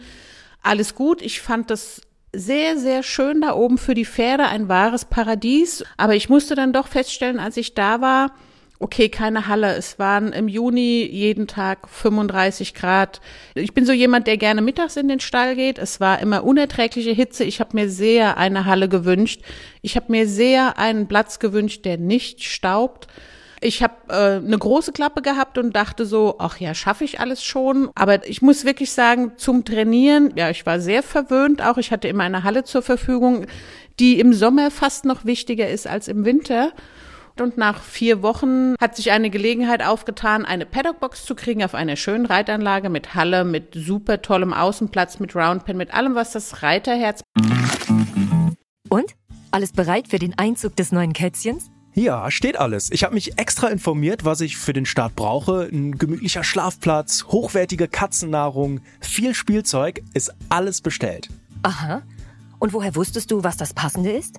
Alles 0.63 0.95
gut. 0.95 1.23
Ich 1.23 1.41
fand 1.41 1.71
das 1.71 2.01
sehr, 2.33 2.77
sehr 2.77 3.03
schön 3.03 3.41
da 3.41 3.55
oben 3.55 3.79
für 3.79 3.95
die 3.95 4.07
Pferde, 4.07 4.47
ein 4.47 4.69
wahres 4.69 5.05
Paradies. 5.05 5.85
Aber 5.97 6.17
ich 6.17 6.29
musste 6.29 6.55
dann 6.55 6.73
doch 6.73 6.89
feststellen, 6.89 7.39
als 7.39 7.57
ich 7.57 7.75
da 7.75 8.01
war, 8.01 8.33
okay, 8.79 9.09
keine 9.09 9.47
Halle. 9.47 9.75
Es 9.77 9.99
waren 9.99 10.33
im 10.33 10.49
Juni 10.49 11.09
jeden 11.11 11.47
Tag 11.47 11.89
35 11.89 12.75
Grad. 12.75 13.21
Ich 13.55 13.73
bin 13.73 13.87
so 13.87 13.93
jemand, 13.93 14.27
der 14.27 14.37
gerne 14.37 14.63
mittags 14.63 14.97
in 14.97 15.09
den 15.09 15.21
Stall 15.21 15.57
geht. 15.57 15.79
Es 15.79 16.01
war 16.01 16.21
immer 16.21 16.45
unerträgliche 16.45 17.13
Hitze. 17.13 17.45
Ich 17.45 17.61
habe 17.61 17.71
mir 17.75 17.89
sehr 17.89 18.37
eine 18.37 18.65
Halle 18.65 18.89
gewünscht. 18.89 19.43
Ich 19.83 19.97
habe 19.97 20.11
mir 20.11 20.29
sehr 20.29 20.79
einen 20.79 21.09
Platz 21.09 21.39
gewünscht, 21.39 21.85
der 21.85 21.99
nicht 21.99 22.43
staubt. 22.43 23.09
Ich 23.61 23.83
habe 23.83 23.95
äh, 24.09 24.45
eine 24.45 24.59
große 24.59 24.93
Klappe 24.93 25.23
gehabt 25.23 25.57
und 25.57 25.75
dachte 25.75 26.05
so, 26.05 26.35
ach 26.39 26.61
ja, 26.61 26.75
schaffe 26.75 27.05
ich 27.05 27.21
alles 27.21 27.43
schon. 27.43 27.89
Aber 27.95 28.29
ich 28.29 28.43
muss 28.43 28.67
wirklich 28.67 28.93
sagen, 28.93 29.33
zum 29.37 29.65
Trainieren, 29.65 30.33
ja, 30.37 30.51
ich 30.51 30.67
war 30.67 30.81
sehr 30.81 31.03
verwöhnt 31.03 31.63
auch. 31.63 31.79
Ich 31.79 31.91
hatte 31.91 32.09
immer 32.09 32.25
eine 32.25 32.45
Halle 32.45 32.65
zur 32.65 32.83
Verfügung, 32.83 33.47
die 33.99 34.21
im 34.21 34.35
Sommer 34.35 34.71
fast 34.71 35.07
noch 35.07 35.25
wichtiger 35.25 35.69
ist 35.69 35.87
als 35.87 36.09
im 36.09 36.27
Winter. 36.27 36.73
Und 37.41 37.59
nach 37.59 37.83
vier 37.83 38.23
Wochen 38.23 38.77
hat 38.81 38.95
sich 38.95 39.11
eine 39.11 39.29
Gelegenheit 39.29 39.85
aufgetan, 39.85 40.45
eine 40.45 40.67
Paddockbox 40.67 41.25
zu 41.25 41.35
kriegen 41.35 41.65
auf 41.65 41.75
einer 41.75 41.97
schönen 41.97 42.27
Reitanlage 42.27 42.89
mit 42.91 43.17
Halle, 43.17 43.45
mit 43.45 43.75
super 43.75 44.23
tollem 44.23 44.53
Außenplatz, 44.53 45.19
mit 45.19 45.35
Roundpen, 45.35 45.77
mit 45.77 45.93
allem, 45.93 46.15
was 46.15 46.33
das 46.33 46.63
Reiterherz. 46.63 47.23
Und? 48.89 49.17
Alles 49.51 49.73
bereit 49.73 50.09
für 50.09 50.21
den 50.21 50.39
Einzug 50.39 50.77
des 50.77 50.93
neuen 50.93 51.13
Kätzchens? 51.13 51.71
Ja, 51.95 52.31
steht 52.31 52.57
alles. 52.57 52.91
Ich 52.93 53.03
habe 53.03 53.15
mich 53.15 53.37
extra 53.39 53.67
informiert, 53.69 54.25
was 54.25 54.41
ich 54.41 54.57
für 54.57 54.73
den 54.73 54.87
Start 54.87 55.17
brauche. 55.17 55.69
Ein 55.73 55.99
gemütlicher 55.99 56.45
Schlafplatz, 56.45 57.25
hochwertige 57.25 57.89
Katzennahrung, 57.89 58.81
viel 59.01 59.35
Spielzeug, 59.35 60.03
ist 60.13 60.33
alles 60.49 60.81
bestellt. 60.81 61.29
Aha. 61.63 62.03
Und 62.61 62.73
woher 62.73 62.95
wusstest 62.95 63.33
du, 63.33 63.43
was 63.43 63.57
das 63.57 63.75
Passende 63.75 64.13
ist? 64.13 64.39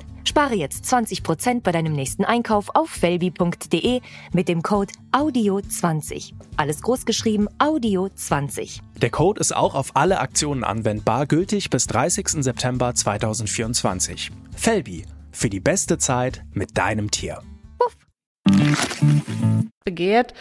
Spare 0.23 0.55
jetzt 0.55 0.85
20% 0.85 1.61
bei 1.61 1.71
deinem 1.71 1.93
nächsten 1.93 2.25
Einkauf 2.25 2.69
auf 2.73 2.89
felbi.de 2.89 4.01
mit 4.33 4.47
dem 4.47 4.61
Code 4.61 4.93
AUDIO20. 5.11 6.33
Alles 6.57 6.81
großgeschrieben 6.81 7.49
AUDIO20. 7.59 8.81
Der 9.01 9.09
Code 9.09 9.39
ist 9.39 9.55
auch 9.55 9.75
auf 9.75 9.95
alle 9.95 10.19
Aktionen 10.19 10.63
anwendbar, 10.63 11.25
gültig 11.25 11.69
bis 11.69 11.87
30. 11.87 12.43
September 12.43 12.93
2024. 12.93 14.31
Felbi, 14.55 15.05
für 15.31 15.49
die 15.49 15.59
beste 15.59 15.97
Zeit 15.97 16.43
mit 16.53 16.77
deinem 16.77 17.11
Tier. 17.11 17.41
Begehrt. 19.83 20.33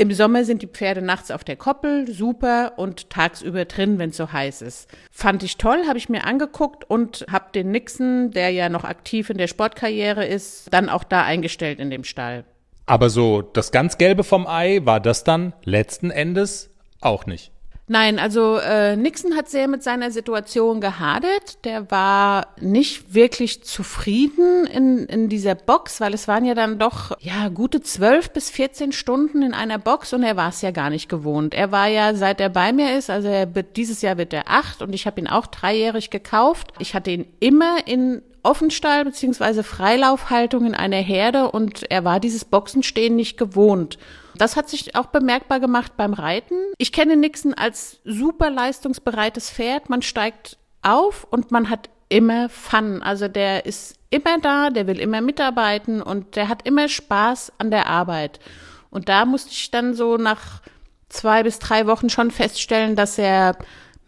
Im 0.00 0.14
Sommer 0.14 0.44
sind 0.44 0.62
die 0.62 0.66
Pferde 0.66 1.02
nachts 1.02 1.30
auf 1.30 1.44
der 1.44 1.56
Koppel, 1.56 2.10
super, 2.10 2.72
und 2.78 3.10
tagsüber 3.10 3.66
drin, 3.66 3.98
wenn 3.98 4.08
es 4.08 4.16
so 4.16 4.32
heiß 4.32 4.62
ist. 4.62 4.88
Fand 5.10 5.42
ich 5.42 5.58
toll, 5.58 5.82
habe 5.86 5.98
ich 5.98 6.08
mir 6.08 6.24
angeguckt 6.24 6.88
und 6.88 7.26
habe 7.30 7.52
den 7.54 7.70
Nixon, 7.70 8.30
der 8.30 8.48
ja 8.48 8.70
noch 8.70 8.84
aktiv 8.84 9.28
in 9.28 9.36
der 9.36 9.46
Sportkarriere 9.46 10.24
ist, 10.24 10.72
dann 10.72 10.88
auch 10.88 11.04
da 11.04 11.24
eingestellt 11.24 11.80
in 11.80 11.90
dem 11.90 12.04
Stall. 12.04 12.44
Aber 12.86 13.10
so 13.10 13.42
das 13.42 13.72
ganz 13.72 13.98
Gelbe 13.98 14.24
vom 14.24 14.46
Ei 14.46 14.80
war 14.84 15.00
das 15.00 15.22
dann 15.22 15.52
letzten 15.64 16.10
Endes 16.10 16.70
auch 17.02 17.26
nicht. 17.26 17.52
Nein, 17.92 18.20
also 18.20 18.56
äh, 18.58 18.94
Nixon 18.94 19.34
hat 19.34 19.48
sehr 19.48 19.66
mit 19.66 19.82
seiner 19.82 20.12
Situation 20.12 20.80
gehadert. 20.80 21.64
Der 21.64 21.90
war 21.90 22.54
nicht 22.60 23.14
wirklich 23.14 23.64
zufrieden 23.64 24.64
in, 24.66 25.06
in 25.06 25.28
dieser 25.28 25.56
Box, 25.56 26.00
weil 26.00 26.14
es 26.14 26.28
waren 26.28 26.44
ja 26.44 26.54
dann 26.54 26.78
doch 26.78 27.16
ja 27.18 27.48
gute 27.48 27.80
zwölf 27.80 28.30
bis 28.30 28.48
vierzehn 28.48 28.92
Stunden 28.92 29.42
in 29.42 29.54
einer 29.54 29.78
Box 29.78 30.12
und 30.12 30.22
er 30.22 30.36
war 30.36 30.50
es 30.50 30.62
ja 30.62 30.70
gar 30.70 30.88
nicht 30.88 31.08
gewohnt. 31.08 31.52
Er 31.52 31.72
war 31.72 31.88
ja 31.88 32.14
seit 32.14 32.40
er 32.40 32.48
bei 32.48 32.72
mir 32.72 32.96
ist, 32.96 33.10
also 33.10 33.26
er 33.26 33.56
wird, 33.56 33.76
dieses 33.76 34.02
Jahr 34.02 34.18
wird 34.18 34.32
er 34.34 34.44
acht 34.46 34.82
und 34.82 34.92
ich 34.92 35.08
habe 35.08 35.20
ihn 35.20 35.26
auch 35.26 35.48
dreijährig 35.48 36.10
gekauft. 36.10 36.68
Ich 36.78 36.94
hatte 36.94 37.10
ihn 37.10 37.26
immer 37.40 37.88
in 37.88 38.22
Offenstall 38.42 39.04
beziehungsweise 39.04 39.62
Freilaufhaltung 39.62 40.66
in 40.66 40.74
einer 40.74 40.96
Herde 40.96 41.50
und 41.50 41.90
er 41.90 42.04
war 42.04 42.20
dieses 42.20 42.44
Boxenstehen 42.44 43.16
nicht 43.16 43.38
gewohnt. 43.38 43.98
Das 44.36 44.56
hat 44.56 44.68
sich 44.68 44.94
auch 44.94 45.06
bemerkbar 45.06 45.60
gemacht 45.60 45.96
beim 45.96 46.14
Reiten. 46.14 46.54
Ich 46.78 46.92
kenne 46.92 47.16
Nixon 47.16 47.54
als 47.54 48.00
super 48.04 48.50
leistungsbereites 48.50 49.50
Pferd. 49.50 49.90
Man 49.90 50.02
steigt 50.02 50.56
auf 50.82 51.26
und 51.30 51.50
man 51.50 51.68
hat 51.68 51.90
immer 52.08 52.48
Fun. 52.48 53.02
Also 53.02 53.28
der 53.28 53.66
ist 53.66 53.96
immer 54.10 54.38
da, 54.40 54.70
der 54.70 54.86
will 54.86 54.98
immer 54.98 55.20
mitarbeiten 55.20 56.02
und 56.02 56.36
der 56.36 56.48
hat 56.48 56.66
immer 56.66 56.88
Spaß 56.88 57.52
an 57.58 57.70
der 57.70 57.86
Arbeit. 57.86 58.40
Und 58.90 59.08
da 59.08 59.24
musste 59.24 59.50
ich 59.50 59.70
dann 59.70 59.94
so 59.94 60.16
nach 60.16 60.62
zwei 61.08 61.42
bis 61.42 61.58
drei 61.58 61.86
Wochen 61.86 62.10
schon 62.10 62.30
feststellen, 62.30 62.96
dass 62.96 63.18
er 63.18 63.56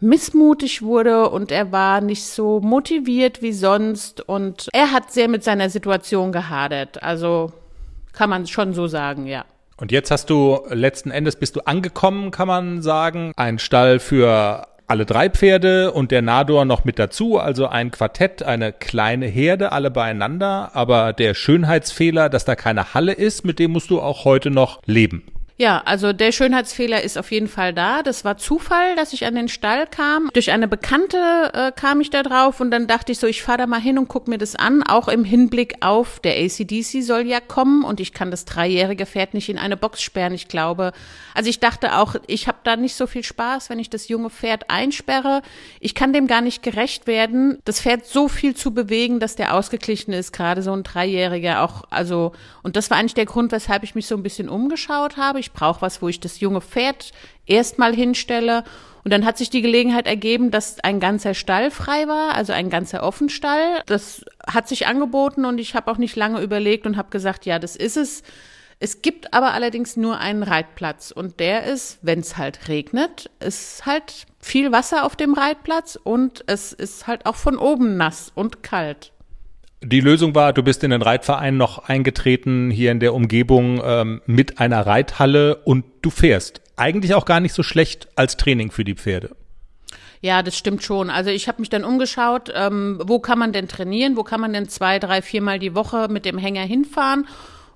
missmutig 0.03 0.81
wurde 0.81 1.29
und 1.29 1.51
er 1.51 1.71
war 1.71 2.01
nicht 2.01 2.23
so 2.23 2.59
motiviert 2.59 3.41
wie 3.41 3.53
sonst 3.53 4.21
und 4.21 4.69
er 4.73 4.91
hat 4.91 5.11
sehr 5.11 5.27
mit 5.27 5.43
seiner 5.43 5.69
Situation 5.69 6.31
gehadert. 6.31 7.01
Also 7.01 7.51
kann 8.11 8.29
man 8.29 8.45
schon 8.45 8.73
so 8.73 8.87
sagen, 8.87 9.25
ja. 9.25 9.45
Und 9.77 9.91
jetzt 9.91 10.11
hast 10.11 10.29
du 10.29 10.59
letzten 10.69 11.09
Endes 11.09 11.35
bist 11.35 11.55
du 11.55 11.61
angekommen, 11.61 12.31
kann 12.31 12.47
man 12.47 12.81
sagen. 12.81 13.31
Ein 13.35 13.57
Stall 13.57 13.99
für 13.99 14.67
alle 14.87 15.05
drei 15.05 15.29
Pferde 15.29 15.91
und 15.91 16.11
der 16.11 16.21
Nador 16.21 16.65
noch 16.65 16.83
mit 16.83 16.99
dazu, 16.99 17.39
also 17.39 17.67
ein 17.67 17.89
Quartett, 17.89 18.43
eine 18.43 18.73
kleine 18.73 19.25
Herde, 19.25 19.71
alle 19.71 19.89
beieinander. 19.89 20.71
Aber 20.73 21.13
der 21.13 21.33
Schönheitsfehler, 21.33 22.29
dass 22.29 22.45
da 22.45 22.55
keine 22.55 22.93
Halle 22.93 23.13
ist, 23.13 23.45
mit 23.45 23.59
dem 23.59 23.71
musst 23.71 23.89
du 23.89 24.01
auch 24.01 24.25
heute 24.25 24.51
noch 24.51 24.81
leben. 24.85 25.23
Ja, 25.55 25.83
also 25.85 26.13
der 26.13 26.31
Schönheitsfehler 26.31 27.03
ist 27.03 27.15
auf 27.15 27.31
jeden 27.31 27.47
Fall 27.47 27.73
da. 27.73 28.01
Das 28.01 28.25
war 28.25 28.37
Zufall, 28.37 28.95
dass 28.95 29.13
ich 29.13 29.25
an 29.27 29.35
den 29.35 29.47
Stall 29.47 29.85
kam. 29.85 30.29
Durch 30.33 30.51
eine 30.51 30.67
Bekannte 30.67 31.51
äh, 31.53 31.71
kam 31.71 32.01
ich 32.01 32.09
da 32.09 32.23
drauf 32.23 32.59
und 32.59 32.71
dann 32.71 32.87
dachte 32.87 33.11
ich 33.11 33.19
so, 33.19 33.27
ich 33.27 33.43
fahre 33.43 33.59
da 33.59 33.67
mal 33.67 33.79
hin 33.79 33.99
und 33.99 34.07
guck 34.07 34.27
mir 34.27 34.39
das 34.39 34.55
an, 34.55 34.81
auch 34.81 35.07
im 35.07 35.23
Hinblick 35.23 35.75
auf 35.81 36.19
der 36.19 36.37
ACDC 36.37 37.03
soll 37.03 37.27
ja 37.27 37.39
kommen 37.39 37.83
und 37.83 37.99
ich 37.99 38.13
kann 38.13 38.31
das 38.31 38.45
dreijährige 38.45 39.05
Pferd 39.05 39.35
nicht 39.35 39.47
in 39.47 39.59
eine 39.59 39.77
Box 39.77 40.01
sperren, 40.01 40.33
ich 40.33 40.47
glaube. 40.47 40.91
Also 41.35 41.51
ich 41.51 41.59
dachte 41.59 41.97
auch, 41.97 42.15
ich 42.25 42.47
habe 42.47 42.57
da 42.63 42.75
nicht 42.75 42.95
so 42.95 43.05
viel 43.05 43.23
Spaß, 43.23 43.69
wenn 43.69 43.77
ich 43.77 43.91
das 43.91 44.07
junge 44.07 44.31
Pferd 44.31 44.71
einsperre. 44.71 45.43
Ich 45.79 45.93
kann 45.93 46.13
dem 46.13 46.25
gar 46.25 46.41
nicht 46.41 46.63
gerecht 46.63 47.05
werden, 47.05 47.59
das 47.63 47.79
Pferd 47.79 48.07
so 48.07 48.27
viel 48.27 48.55
zu 48.55 48.73
bewegen, 48.73 49.19
dass 49.19 49.35
der 49.35 49.53
ausgeglichen 49.53 50.13
ist, 50.13 50.33
gerade 50.33 50.63
so 50.63 50.73
ein 50.73 50.81
Dreijähriger 50.81 51.61
auch, 51.61 51.83
also 51.91 52.31
und 52.63 52.75
das 52.75 52.89
war 52.89 52.97
eigentlich 52.97 53.13
der 53.13 53.25
Grund, 53.25 53.51
weshalb 53.51 53.83
ich 53.83 53.93
mich 53.93 54.07
so 54.07 54.15
ein 54.15 54.23
bisschen 54.23 54.49
umgeschaut 54.49 55.17
habe 55.17 55.42
ich 55.43 55.53
brauche 55.53 55.81
was, 55.81 56.01
wo 56.01 56.07
ich 56.07 56.19
das 56.19 56.39
junge 56.39 56.61
Pferd 56.61 57.11
erstmal 57.45 57.95
hinstelle. 57.95 58.63
Und 59.03 59.11
dann 59.11 59.25
hat 59.25 59.37
sich 59.37 59.49
die 59.49 59.61
Gelegenheit 59.61 60.07
ergeben, 60.07 60.49
dass 60.49 60.79
ein 60.79 60.99
ganzer 60.99 61.33
Stall 61.33 61.71
frei 61.71 62.07
war, 62.07 62.35
also 62.35 62.53
ein 62.53 62.69
ganzer 62.69 63.03
Offenstall. 63.03 63.81
Das 63.85 64.23
hat 64.47 64.67
sich 64.67 64.87
angeboten 64.87 65.45
und 65.45 65.59
ich 65.59 65.75
habe 65.75 65.91
auch 65.91 65.97
nicht 65.97 66.15
lange 66.15 66.41
überlegt 66.41 66.85
und 66.85 66.95
habe 66.95 67.09
gesagt, 67.09 67.45
ja, 67.45 67.59
das 67.59 67.75
ist 67.75 67.97
es. 67.97 68.23
Es 68.79 69.01
gibt 69.01 69.33
aber 69.33 69.53
allerdings 69.53 69.97
nur 69.97 70.17
einen 70.19 70.43
Reitplatz 70.43 71.11
und 71.11 71.39
der 71.39 71.63
ist, 71.63 71.99
wenn 72.01 72.19
es 72.19 72.37
halt 72.37 72.67
regnet, 72.67 73.29
ist 73.39 73.85
halt 73.85 74.25
viel 74.39 74.71
Wasser 74.71 75.05
auf 75.05 75.15
dem 75.15 75.33
Reitplatz 75.33 75.97
und 76.01 76.43
es 76.47 76.73
ist 76.73 77.07
halt 77.07 77.25
auch 77.25 77.35
von 77.35 77.57
oben 77.57 77.97
nass 77.97 78.31
und 78.35 78.63
kalt. 78.63 79.13
Die 79.85 79.99
Lösung 79.99 80.33
war, 80.33 80.53
du 80.53 80.63
bist 80.63 80.81
in 80.85 80.91
den 80.91 81.01
Reitverein 81.01 81.57
noch 81.57 81.89
eingetreten, 81.89 82.71
hier 82.71 82.89
in 82.91 83.01
der 83.01 83.13
Umgebung 83.13 83.81
ähm, 83.83 84.21
mit 84.25 84.59
einer 84.59 84.87
Reithalle 84.87 85.57
und 85.57 85.83
du 86.01 86.09
fährst. 86.09 86.61
Eigentlich 86.77 87.15
auch 87.15 87.25
gar 87.25 87.41
nicht 87.41 87.53
so 87.53 87.63
schlecht 87.63 88.07
als 88.15 88.37
Training 88.37 88.71
für 88.71 88.85
die 88.85 88.95
Pferde. 88.95 89.35
Ja, 90.21 90.41
das 90.41 90.57
stimmt 90.57 90.83
schon. 90.83 91.09
Also 91.09 91.31
ich 91.31 91.49
habe 91.49 91.59
mich 91.59 91.69
dann 91.69 91.83
umgeschaut, 91.83 92.49
ähm, 92.55 93.01
wo 93.03 93.19
kann 93.19 93.37
man 93.37 93.51
denn 93.51 93.67
trainieren, 93.67 94.15
wo 94.15 94.23
kann 94.23 94.39
man 94.39 94.53
denn 94.53 94.69
zwei, 94.69 94.99
drei, 94.99 95.21
viermal 95.21 95.59
die 95.59 95.75
Woche 95.75 96.07
mit 96.09 96.23
dem 96.23 96.37
Hänger 96.37 96.63
hinfahren. 96.63 97.27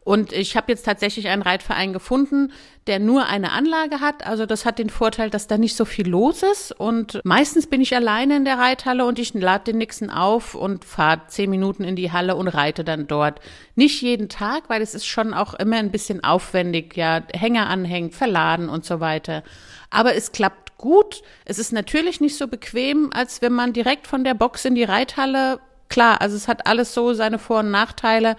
Und 0.07 0.31
ich 0.31 0.55
habe 0.55 0.71
jetzt 0.71 0.85
tatsächlich 0.85 1.27
einen 1.27 1.41
Reitverein 1.41 1.91
gefunden, 1.91 2.53
der 2.87 2.97
nur 2.97 3.25
eine 3.25 3.51
Anlage 3.51 3.99
hat. 3.99 4.25
Also 4.25 4.45
das 4.45 4.63
hat 4.63 4.79
den 4.79 4.89
Vorteil, 4.89 5.29
dass 5.29 5.47
da 5.47 5.57
nicht 5.57 5.75
so 5.75 5.83
viel 5.83 6.07
los 6.07 6.43
ist. 6.43 6.71
Und 6.71 7.19
meistens 7.25 7.67
bin 7.67 7.81
ich 7.81 7.93
alleine 7.93 8.37
in 8.37 8.45
der 8.45 8.57
Reithalle 8.57 9.03
und 9.03 9.19
ich 9.19 9.33
lade 9.33 9.65
den 9.65 9.79
Nixon 9.79 10.09
auf 10.09 10.55
und 10.55 10.85
fahre 10.85 11.23
zehn 11.27 11.49
Minuten 11.49 11.83
in 11.83 11.97
die 11.97 12.13
Halle 12.13 12.37
und 12.37 12.47
reite 12.47 12.85
dann 12.85 13.07
dort. 13.07 13.41
Nicht 13.75 14.01
jeden 14.01 14.29
Tag, 14.29 14.69
weil 14.69 14.81
es 14.81 14.95
ist 14.95 15.05
schon 15.05 15.33
auch 15.33 15.53
immer 15.55 15.75
ein 15.75 15.91
bisschen 15.91 16.23
aufwendig, 16.23 16.95
ja, 16.95 17.21
Hänger 17.33 17.67
anhängen, 17.67 18.11
verladen 18.11 18.69
und 18.69 18.85
so 18.85 19.01
weiter. 19.01 19.43
Aber 19.89 20.15
es 20.15 20.31
klappt 20.31 20.77
gut. 20.77 21.21
Es 21.43 21.59
ist 21.59 21.73
natürlich 21.73 22.21
nicht 22.21 22.37
so 22.37 22.47
bequem, 22.47 23.09
als 23.13 23.41
wenn 23.41 23.51
man 23.51 23.73
direkt 23.73 24.07
von 24.07 24.23
der 24.23 24.35
Box 24.35 24.63
in 24.63 24.75
die 24.75 24.85
Reithalle 24.85 25.59
klar, 25.89 26.21
also 26.21 26.37
es 26.37 26.47
hat 26.47 26.65
alles 26.65 26.93
so 26.93 27.13
seine 27.13 27.39
Vor- 27.39 27.59
und 27.59 27.71
Nachteile. 27.71 28.37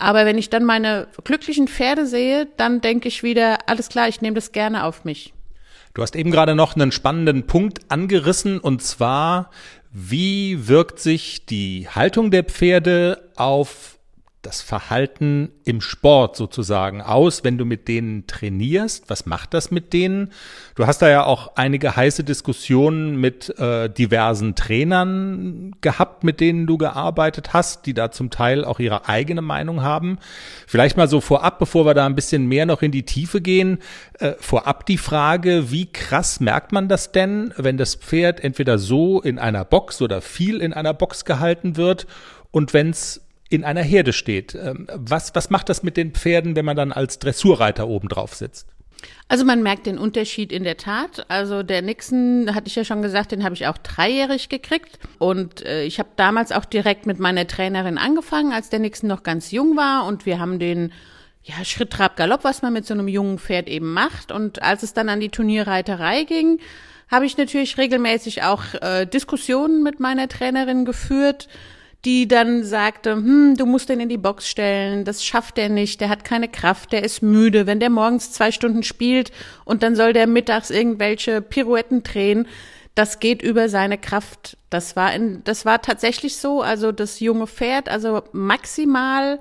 Aber 0.00 0.26
wenn 0.26 0.38
ich 0.38 0.50
dann 0.50 0.64
meine 0.64 1.08
glücklichen 1.24 1.68
Pferde 1.68 2.06
sehe, 2.06 2.48
dann 2.56 2.80
denke 2.80 3.06
ich 3.06 3.22
wieder, 3.22 3.58
alles 3.68 3.88
klar, 3.88 4.08
ich 4.08 4.20
nehme 4.20 4.34
das 4.34 4.52
gerne 4.52 4.84
auf 4.84 5.04
mich. 5.04 5.32
Du 5.94 6.02
hast 6.02 6.16
eben 6.16 6.30
gerade 6.30 6.54
noch 6.54 6.74
einen 6.74 6.92
spannenden 6.92 7.46
Punkt 7.46 7.80
angerissen 7.88 8.58
und 8.58 8.82
zwar, 8.82 9.50
wie 9.92 10.68
wirkt 10.68 11.00
sich 11.00 11.46
die 11.46 11.88
Haltung 11.88 12.30
der 12.30 12.44
Pferde 12.44 13.30
auf 13.36 13.99
das 14.42 14.62
Verhalten 14.62 15.50
im 15.64 15.82
Sport 15.82 16.34
sozusagen 16.34 17.02
aus, 17.02 17.44
wenn 17.44 17.58
du 17.58 17.66
mit 17.66 17.88
denen 17.88 18.26
trainierst? 18.26 19.10
Was 19.10 19.26
macht 19.26 19.52
das 19.52 19.70
mit 19.70 19.92
denen? 19.92 20.32
Du 20.76 20.86
hast 20.86 21.02
da 21.02 21.10
ja 21.10 21.24
auch 21.24 21.56
einige 21.56 21.94
heiße 21.94 22.24
Diskussionen 22.24 23.16
mit 23.16 23.50
äh, 23.58 23.90
diversen 23.90 24.54
Trainern 24.54 25.72
gehabt, 25.82 26.24
mit 26.24 26.40
denen 26.40 26.66
du 26.66 26.78
gearbeitet 26.78 27.52
hast, 27.52 27.84
die 27.84 27.92
da 27.92 28.10
zum 28.10 28.30
Teil 28.30 28.64
auch 28.64 28.80
ihre 28.80 29.08
eigene 29.08 29.42
Meinung 29.42 29.82
haben. 29.82 30.18
Vielleicht 30.66 30.96
mal 30.96 31.08
so 31.08 31.20
vorab, 31.20 31.58
bevor 31.58 31.84
wir 31.84 31.92
da 31.92 32.06
ein 32.06 32.14
bisschen 32.14 32.46
mehr 32.46 32.64
noch 32.64 32.80
in 32.80 32.92
die 32.92 33.04
Tiefe 33.04 33.42
gehen, 33.42 33.78
äh, 34.20 34.32
vorab 34.38 34.86
die 34.86 34.98
Frage, 34.98 35.70
wie 35.70 35.92
krass 35.92 36.40
merkt 36.40 36.72
man 36.72 36.88
das 36.88 37.12
denn, 37.12 37.52
wenn 37.58 37.76
das 37.76 37.94
Pferd 37.94 38.42
entweder 38.42 38.78
so 38.78 39.20
in 39.20 39.38
einer 39.38 39.66
Box 39.66 40.00
oder 40.00 40.22
viel 40.22 40.62
in 40.62 40.72
einer 40.72 40.94
Box 40.94 41.26
gehalten 41.26 41.76
wird 41.76 42.06
und 42.50 42.72
wenn 42.72 42.90
es 42.90 43.20
in 43.50 43.64
einer 43.64 43.82
Herde 43.82 44.12
steht. 44.12 44.54
Ähm, 44.54 44.86
was, 44.94 45.34
was 45.34 45.50
macht 45.50 45.68
das 45.68 45.82
mit 45.82 45.96
den 45.96 46.12
Pferden, 46.12 46.56
wenn 46.56 46.64
man 46.64 46.76
dann 46.76 46.92
als 46.92 47.18
Dressurreiter 47.18 47.86
oben 47.88 48.08
drauf 48.08 48.34
sitzt? 48.34 48.68
Also 49.28 49.44
man 49.44 49.62
merkt 49.62 49.86
den 49.86 49.98
Unterschied 49.98 50.52
in 50.52 50.64
der 50.64 50.76
Tat. 50.76 51.26
Also 51.28 51.62
der 51.62 51.82
Nixon, 51.82 52.54
hatte 52.54 52.68
ich 52.68 52.76
ja 52.76 52.84
schon 52.84 53.02
gesagt, 53.02 53.32
den 53.32 53.44
habe 53.44 53.54
ich 53.54 53.66
auch 53.66 53.78
dreijährig 53.78 54.48
gekriegt. 54.48 54.98
Und 55.18 55.64
äh, 55.64 55.84
ich 55.84 55.98
habe 55.98 56.10
damals 56.16 56.52
auch 56.52 56.64
direkt 56.64 57.06
mit 57.06 57.18
meiner 57.18 57.46
Trainerin 57.46 57.98
angefangen, 57.98 58.52
als 58.52 58.70
der 58.70 58.78
Nixon 58.78 59.08
noch 59.08 59.22
ganz 59.22 59.50
jung 59.50 59.76
war. 59.76 60.06
Und 60.06 60.26
wir 60.26 60.38
haben 60.38 60.58
den 60.58 60.92
ja, 61.42 61.64
Schritt, 61.64 61.90
Trab, 61.90 62.16
Galopp, 62.16 62.44
was 62.44 62.62
man 62.62 62.72
mit 62.72 62.86
so 62.86 62.94
einem 62.94 63.08
jungen 63.08 63.38
Pferd 63.38 63.68
eben 63.68 63.92
macht. 63.92 64.30
Und 64.30 64.62
als 64.62 64.82
es 64.82 64.94
dann 64.94 65.08
an 65.08 65.20
die 65.20 65.30
Turnierreiterei 65.30 66.24
ging, 66.24 66.60
habe 67.08 67.26
ich 67.26 67.36
natürlich 67.36 67.78
regelmäßig 67.78 68.44
auch 68.44 68.62
äh, 68.80 69.06
Diskussionen 69.06 69.82
mit 69.82 69.98
meiner 69.98 70.28
Trainerin 70.28 70.84
geführt 70.84 71.48
die 72.04 72.26
dann 72.26 72.64
sagte, 72.64 73.12
hm, 73.12 73.56
du 73.56 73.66
musst 73.66 73.88
den 73.88 74.00
in 74.00 74.08
die 74.08 74.16
Box 74.16 74.48
stellen, 74.48 75.04
das 75.04 75.24
schafft 75.24 75.58
er 75.58 75.68
nicht, 75.68 76.00
der 76.00 76.08
hat 76.08 76.24
keine 76.24 76.48
Kraft, 76.48 76.92
der 76.92 77.04
ist 77.04 77.22
müde, 77.22 77.66
wenn 77.66 77.80
der 77.80 77.90
morgens 77.90 78.32
zwei 78.32 78.52
Stunden 78.52 78.82
spielt 78.82 79.32
und 79.64 79.82
dann 79.82 79.96
soll 79.96 80.12
der 80.12 80.26
mittags 80.26 80.70
irgendwelche 80.70 81.42
Pirouetten 81.42 82.02
drehen, 82.02 82.48
das 82.94 83.20
geht 83.20 83.42
über 83.42 83.68
seine 83.68 83.98
Kraft. 83.98 84.56
Das 84.68 84.96
war 84.96 85.14
in, 85.14 85.42
das 85.44 85.64
war 85.64 85.82
tatsächlich 85.82 86.36
so, 86.36 86.62
also 86.62 86.90
das 86.92 87.20
junge 87.20 87.46
Pferd, 87.46 87.88
also 87.88 88.22
maximal 88.32 89.38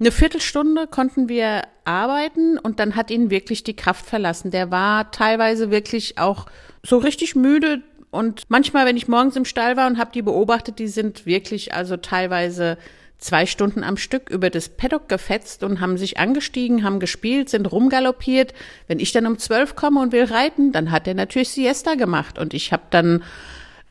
eine 0.00 0.12
Viertelstunde 0.12 0.86
konnten 0.86 1.28
wir 1.28 1.62
arbeiten 1.84 2.58
und 2.58 2.78
dann 2.78 2.94
hat 2.94 3.10
ihn 3.10 3.30
wirklich 3.30 3.64
die 3.64 3.74
Kraft 3.74 4.06
verlassen. 4.06 4.52
Der 4.52 4.70
war 4.70 5.10
teilweise 5.10 5.72
wirklich 5.72 6.18
auch 6.18 6.46
so 6.84 6.98
richtig 6.98 7.34
müde, 7.34 7.82
und 8.10 8.44
manchmal, 8.48 8.86
wenn 8.86 8.96
ich 8.96 9.08
morgens 9.08 9.36
im 9.36 9.44
Stall 9.44 9.76
war 9.76 9.86
und 9.86 9.98
habe 9.98 10.12
die 10.12 10.22
beobachtet, 10.22 10.78
die 10.78 10.88
sind 10.88 11.26
wirklich 11.26 11.74
also 11.74 11.96
teilweise 11.96 12.78
zwei 13.18 13.46
Stunden 13.46 13.82
am 13.82 13.96
Stück 13.96 14.30
über 14.30 14.48
das 14.48 14.68
Paddock 14.68 15.08
gefetzt 15.08 15.62
und 15.64 15.80
haben 15.80 15.98
sich 15.98 16.18
angestiegen, 16.18 16.84
haben 16.84 17.00
gespielt, 17.00 17.48
sind 17.48 17.70
rumgaloppiert. 17.70 18.54
Wenn 18.86 19.00
ich 19.00 19.12
dann 19.12 19.26
um 19.26 19.38
zwölf 19.38 19.74
komme 19.74 20.00
und 20.00 20.12
will 20.12 20.24
reiten, 20.24 20.72
dann 20.72 20.90
hat 20.90 21.06
er 21.06 21.14
natürlich 21.14 21.50
Siesta 21.50 21.96
gemacht 21.96 22.38
und 22.38 22.54
ich 22.54 22.72
habe 22.72 22.84
dann 22.90 23.24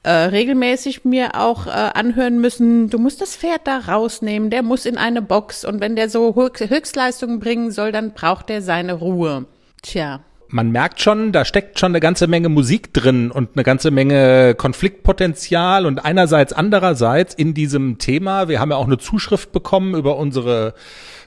äh, 0.03 0.09
regelmäßig 0.09 1.03
mir 1.03 1.36
auch 1.36 1.67
äh, 1.67 1.69
anhören 1.69 2.39
müssen, 2.39 2.89
du 2.89 2.97
musst 2.97 3.21
das 3.21 3.36
Pferd 3.36 3.67
da 3.67 3.79
rausnehmen, 3.79 4.50
der 4.50 4.63
muss 4.63 4.86
in 4.86 4.97
eine 4.97 5.21
Box 5.21 5.65
und 5.65 5.81
wenn 5.81 5.97
der 5.97 6.09
so 6.09 6.33
Höchstleistungen 6.36 7.39
bringen 7.39 7.71
soll, 7.71 7.91
dann 7.91 8.13
braucht 8.13 8.50
er 8.50 8.62
seine 8.62 8.93
Ruhe. 8.93 9.45
Tja, 9.81 10.21
man 10.50 10.72
merkt 10.72 11.01
schon, 11.01 11.32
da 11.32 11.46
steckt 11.46 11.80
schon 11.80 11.92
eine 11.92 12.00
ganze 12.00 12.27
Menge 12.27 12.50
Musik 12.50 12.94
drin 12.94 13.32
und 13.32 13.51
eine 13.56 13.63
ganze 13.63 13.92
Menge 13.92 14.56
Konfliktpotenzial 14.56 15.86
und 15.86 16.04
einerseits, 16.04 16.54
andererseits 16.54 17.34
in 17.34 17.54
diesem 17.54 17.98
Thema, 17.98 18.48
wir 18.48 18.60
haben 18.60 18.71
ja 18.71 18.78
auch 18.78 18.88
eine 18.88 18.98
Zuschrift 18.98 19.52
bekommen 19.52 19.95
über 19.95 20.17
unsere 20.17 20.74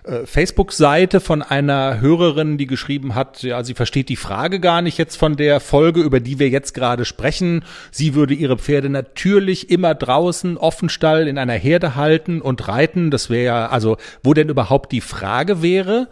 äh, 0.04 0.24
Facebook-Seite 0.24 1.20
von 1.20 1.42
einer 1.42 2.00
Hörerin, 2.00 2.56
die 2.56 2.66
geschrieben 2.66 3.14
hat, 3.14 3.42
ja, 3.42 3.62
sie 3.62 3.74
versteht 3.74 4.08
die 4.08 4.16
Frage 4.16 4.58
gar 4.58 4.80
nicht 4.80 4.96
jetzt 4.96 5.16
von 5.16 5.36
der 5.36 5.60
Folge, 5.60 6.00
über 6.00 6.20
die 6.20 6.38
wir 6.38 6.48
jetzt 6.48 6.72
gerade 6.72 7.04
sprechen. 7.04 7.64
Sie 7.90 8.14
würde 8.14 8.32
ihre 8.32 8.56
Pferde 8.56 8.88
natürlich 8.88 9.70
immer 9.70 9.94
draußen, 9.94 10.56
Offenstall 10.56 11.28
in 11.28 11.36
einer 11.36 11.54
Herde 11.54 11.96
halten 11.96 12.40
und 12.40 12.66
reiten. 12.66 13.10
Das 13.10 13.28
wäre 13.28 13.44
ja, 13.44 13.66
also, 13.66 13.98
wo 14.22 14.32
denn 14.32 14.48
überhaupt 14.48 14.92
die 14.92 15.02
Frage 15.02 15.60
wäre 15.60 16.08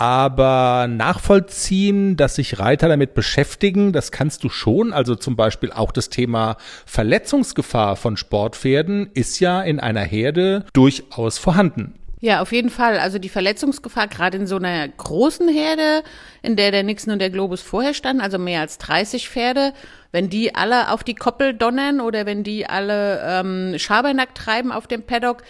aber 0.00 0.86
nachvollziehen, 0.88 2.16
dass 2.16 2.36
sich 2.36 2.58
Reiter 2.58 2.88
damit 2.88 3.12
beschäftigen, 3.12 3.92
das 3.92 4.10
kannst 4.10 4.42
du 4.42 4.48
schon. 4.48 4.94
Also 4.94 5.14
zum 5.14 5.36
Beispiel 5.36 5.70
auch 5.72 5.92
das 5.92 6.08
Thema 6.08 6.56
Verletzungsgefahr 6.86 7.96
von 7.96 8.16
Sportpferden 8.16 9.10
ist 9.12 9.40
ja 9.40 9.60
in 9.60 9.78
einer 9.78 10.00
Herde 10.00 10.64
durchaus 10.72 11.36
vorhanden. 11.36 12.00
Ja, 12.20 12.40
auf 12.40 12.52
jeden 12.52 12.70
Fall. 12.70 12.98
Also 12.98 13.18
die 13.18 13.28
Verletzungsgefahr 13.28 14.08
gerade 14.08 14.38
in 14.38 14.46
so 14.46 14.56
einer 14.56 14.88
großen 14.88 15.48
Herde, 15.48 16.02
in 16.40 16.56
der 16.56 16.70
der 16.70 16.82
Nixon 16.82 17.12
und 17.12 17.18
der 17.18 17.30
Globus 17.30 17.60
vorher 17.60 17.92
standen, 17.92 18.22
also 18.22 18.38
mehr 18.38 18.62
als 18.62 18.78
30 18.78 19.28
Pferde, 19.28 19.74
wenn 20.12 20.30
die 20.30 20.54
alle 20.54 20.92
auf 20.92 21.04
die 21.04 21.14
Koppel 21.14 21.52
donnern 21.52 22.00
oder 22.00 22.24
wenn 22.24 22.42
die 22.42 22.66
alle 22.66 23.20
ähm, 23.22 23.78
Schabernack 23.78 24.34
treiben 24.34 24.72
auf 24.72 24.86
dem 24.86 25.02
Paddock, 25.02 25.42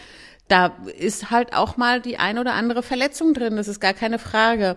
da 0.50 0.72
ist 0.98 1.30
halt 1.30 1.54
auch 1.54 1.76
mal 1.76 2.00
die 2.00 2.18
ein 2.18 2.38
oder 2.38 2.54
andere 2.54 2.82
Verletzung 2.82 3.34
drin, 3.34 3.56
das 3.56 3.68
ist 3.68 3.80
gar 3.80 3.94
keine 3.94 4.18
Frage. 4.18 4.76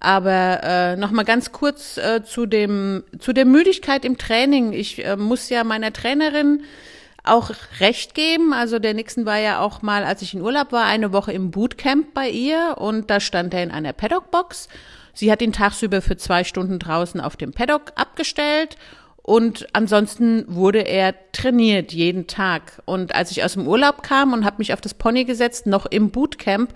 Aber 0.00 0.60
äh, 0.62 0.96
noch 0.96 1.12
mal 1.12 1.24
ganz 1.24 1.52
kurz 1.52 1.96
äh, 1.96 2.22
zu 2.24 2.46
dem 2.46 3.04
zu 3.18 3.32
der 3.32 3.46
Müdigkeit 3.46 4.04
im 4.04 4.18
Training. 4.18 4.72
Ich 4.72 5.04
äh, 5.04 5.16
muss 5.16 5.48
ja 5.48 5.64
meiner 5.64 5.92
Trainerin 5.92 6.64
auch 7.22 7.50
recht 7.80 8.14
geben. 8.14 8.52
Also 8.52 8.78
der 8.78 8.92
Nixon 8.92 9.24
war 9.24 9.38
ja 9.38 9.60
auch 9.60 9.80
mal, 9.80 10.04
als 10.04 10.20
ich 10.20 10.34
in 10.34 10.42
Urlaub 10.42 10.72
war, 10.72 10.84
eine 10.84 11.12
Woche 11.12 11.32
im 11.32 11.50
Bootcamp 11.50 12.12
bei 12.12 12.28
ihr 12.28 12.74
und 12.76 13.08
da 13.08 13.18
stand 13.20 13.54
er 13.54 13.62
in 13.62 13.70
einer 13.70 13.94
Paddockbox. 13.94 14.68
Sie 15.14 15.32
hat 15.32 15.40
ihn 15.40 15.52
tagsüber 15.52 16.02
für 16.02 16.16
zwei 16.16 16.44
Stunden 16.44 16.78
draußen 16.78 17.20
auf 17.20 17.36
dem 17.36 17.52
Paddock 17.52 17.92
abgestellt 17.94 18.76
und 19.26 19.66
ansonsten 19.72 20.44
wurde 20.48 20.80
er 20.80 21.14
trainiert 21.32 21.94
jeden 21.94 22.26
Tag. 22.26 22.82
Und 22.84 23.14
als 23.14 23.30
ich 23.30 23.42
aus 23.42 23.54
dem 23.54 23.66
Urlaub 23.66 24.02
kam 24.02 24.34
und 24.34 24.44
habe 24.44 24.58
mich 24.58 24.74
auf 24.74 24.82
das 24.82 24.92
Pony 24.92 25.24
gesetzt, 25.24 25.66
noch 25.66 25.86
im 25.86 26.10
Bootcamp, 26.10 26.74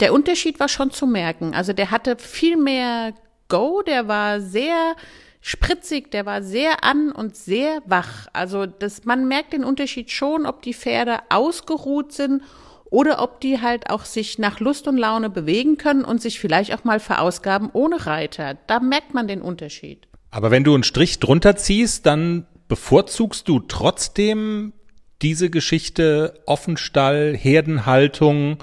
der 0.00 0.14
Unterschied 0.14 0.58
war 0.58 0.70
schon 0.70 0.90
zu 0.90 1.06
merken. 1.06 1.54
Also 1.54 1.74
der 1.74 1.90
hatte 1.90 2.16
viel 2.16 2.56
mehr 2.56 3.12
Go, 3.48 3.82
der 3.82 4.08
war 4.08 4.40
sehr 4.40 4.96
spritzig, 5.42 6.10
der 6.10 6.24
war 6.24 6.42
sehr 6.42 6.82
an 6.82 7.12
und 7.12 7.36
sehr 7.36 7.82
wach. 7.84 8.26
Also 8.32 8.64
das, 8.64 9.04
man 9.04 9.28
merkt 9.28 9.52
den 9.52 9.62
Unterschied 9.62 10.10
schon, 10.10 10.46
ob 10.46 10.62
die 10.62 10.72
Pferde 10.72 11.18
ausgeruht 11.28 12.12
sind 12.12 12.42
oder 12.86 13.20
ob 13.20 13.42
die 13.42 13.60
halt 13.60 13.90
auch 13.90 14.06
sich 14.06 14.38
nach 14.38 14.60
Lust 14.60 14.88
und 14.88 14.96
Laune 14.96 15.28
bewegen 15.28 15.76
können 15.76 16.06
und 16.06 16.22
sich 16.22 16.40
vielleicht 16.40 16.72
auch 16.72 16.84
mal 16.84 17.00
verausgaben 17.00 17.68
ohne 17.70 18.06
Reiter. 18.06 18.56
Da 18.66 18.80
merkt 18.80 19.12
man 19.12 19.28
den 19.28 19.42
Unterschied. 19.42 20.08
Aber 20.32 20.50
wenn 20.50 20.64
du 20.64 20.74
einen 20.74 20.82
Strich 20.82 21.20
drunter 21.20 21.56
ziehst, 21.56 22.06
dann 22.06 22.46
bevorzugst 22.66 23.46
du 23.48 23.60
trotzdem 23.60 24.72
diese 25.20 25.50
Geschichte 25.50 26.40
Offenstall, 26.46 27.36
Herdenhaltung 27.36 28.56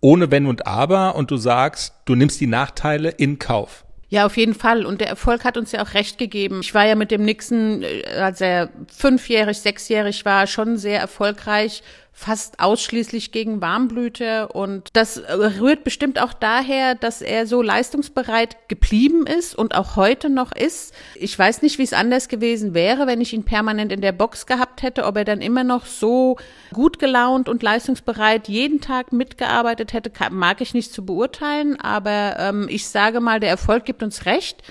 ohne 0.00 0.30
Wenn 0.30 0.46
und 0.46 0.66
Aber 0.66 1.14
und 1.14 1.30
du 1.30 1.36
sagst, 1.36 1.94
du 2.06 2.14
nimmst 2.14 2.40
die 2.40 2.46
Nachteile 2.46 3.10
in 3.10 3.38
Kauf. 3.38 3.84
Ja, 4.08 4.26
auf 4.26 4.36
jeden 4.36 4.54
Fall. 4.54 4.86
Und 4.86 5.02
der 5.02 5.08
Erfolg 5.08 5.44
hat 5.44 5.56
uns 5.56 5.70
ja 5.72 5.82
auch 5.82 5.94
recht 5.94 6.18
gegeben. 6.18 6.60
Ich 6.62 6.74
war 6.74 6.84
ja 6.84 6.96
mit 6.96 7.10
dem 7.10 7.24
Nixon, 7.24 7.82
äh, 7.82 8.02
als 8.18 8.40
er 8.40 8.70
fünfjährig, 8.92 9.58
sechsjährig 9.58 10.24
war, 10.24 10.46
schon 10.46 10.78
sehr 10.78 11.00
erfolgreich. 11.00 11.82
Fast 12.12 12.60
ausschließlich 12.60 13.32
gegen 13.32 13.60
Warmblüter 13.60 14.54
und 14.54 14.88
das 14.92 15.22
rührt 15.28 15.84
bestimmt 15.84 16.20
auch 16.20 16.32
daher, 16.32 16.94
dass 16.94 17.22
er 17.22 17.46
so 17.46 17.62
leistungsbereit 17.62 18.68
geblieben 18.68 19.26
ist 19.26 19.54
und 19.54 19.74
auch 19.74 19.96
heute 19.96 20.28
noch 20.28 20.52
ist. 20.52 20.92
Ich 21.14 21.38
weiß 21.38 21.62
nicht, 21.62 21.78
wie 21.78 21.82
es 21.82 21.92
anders 21.92 22.28
gewesen 22.28 22.74
wäre, 22.74 23.06
wenn 23.06 23.20
ich 23.20 23.32
ihn 23.32 23.44
permanent 23.44 23.90
in 23.90 24.00
der 24.00 24.12
Box 24.12 24.46
gehabt 24.46 24.82
hätte, 24.82 25.04
ob 25.04 25.16
er 25.16 25.24
dann 25.24 25.40
immer 25.40 25.64
noch 25.64 25.86
so 25.86 26.36
gut 26.74 26.98
gelaunt 26.98 27.48
und 27.48 27.62
leistungsbereit 27.62 28.48
jeden 28.48 28.80
Tag 28.80 29.12
mitgearbeitet 29.12 29.92
hätte, 29.92 30.10
mag 30.30 30.60
ich 30.60 30.74
nicht 30.74 30.92
zu 30.92 31.06
beurteilen, 31.06 31.80
aber 31.80 32.36
ähm, 32.38 32.66
ich 32.68 32.88
sage 32.88 33.20
mal, 33.20 33.40
der 33.40 33.50
Erfolg 33.50 33.84
gibt 33.84 34.02
uns 34.02 34.26
recht. 34.26 34.62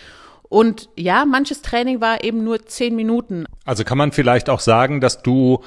Und 0.49 0.89
ja, 0.95 1.25
manches 1.25 1.61
Training 1.61 2.01
war 2.01 2.23
eben 2.23 2.43
nur 2.43 2.65
zehn 2.65 2.95
Minuten. 2.95 3.45
Also 3.65 3.83
kann 3.83 3.99
man 3.99 4.11
vielleicht 4.11 4.49
auch 4.49 4.59
sagen, 4.59 4.99
dass 4.99 5.21
du 5.21 5.63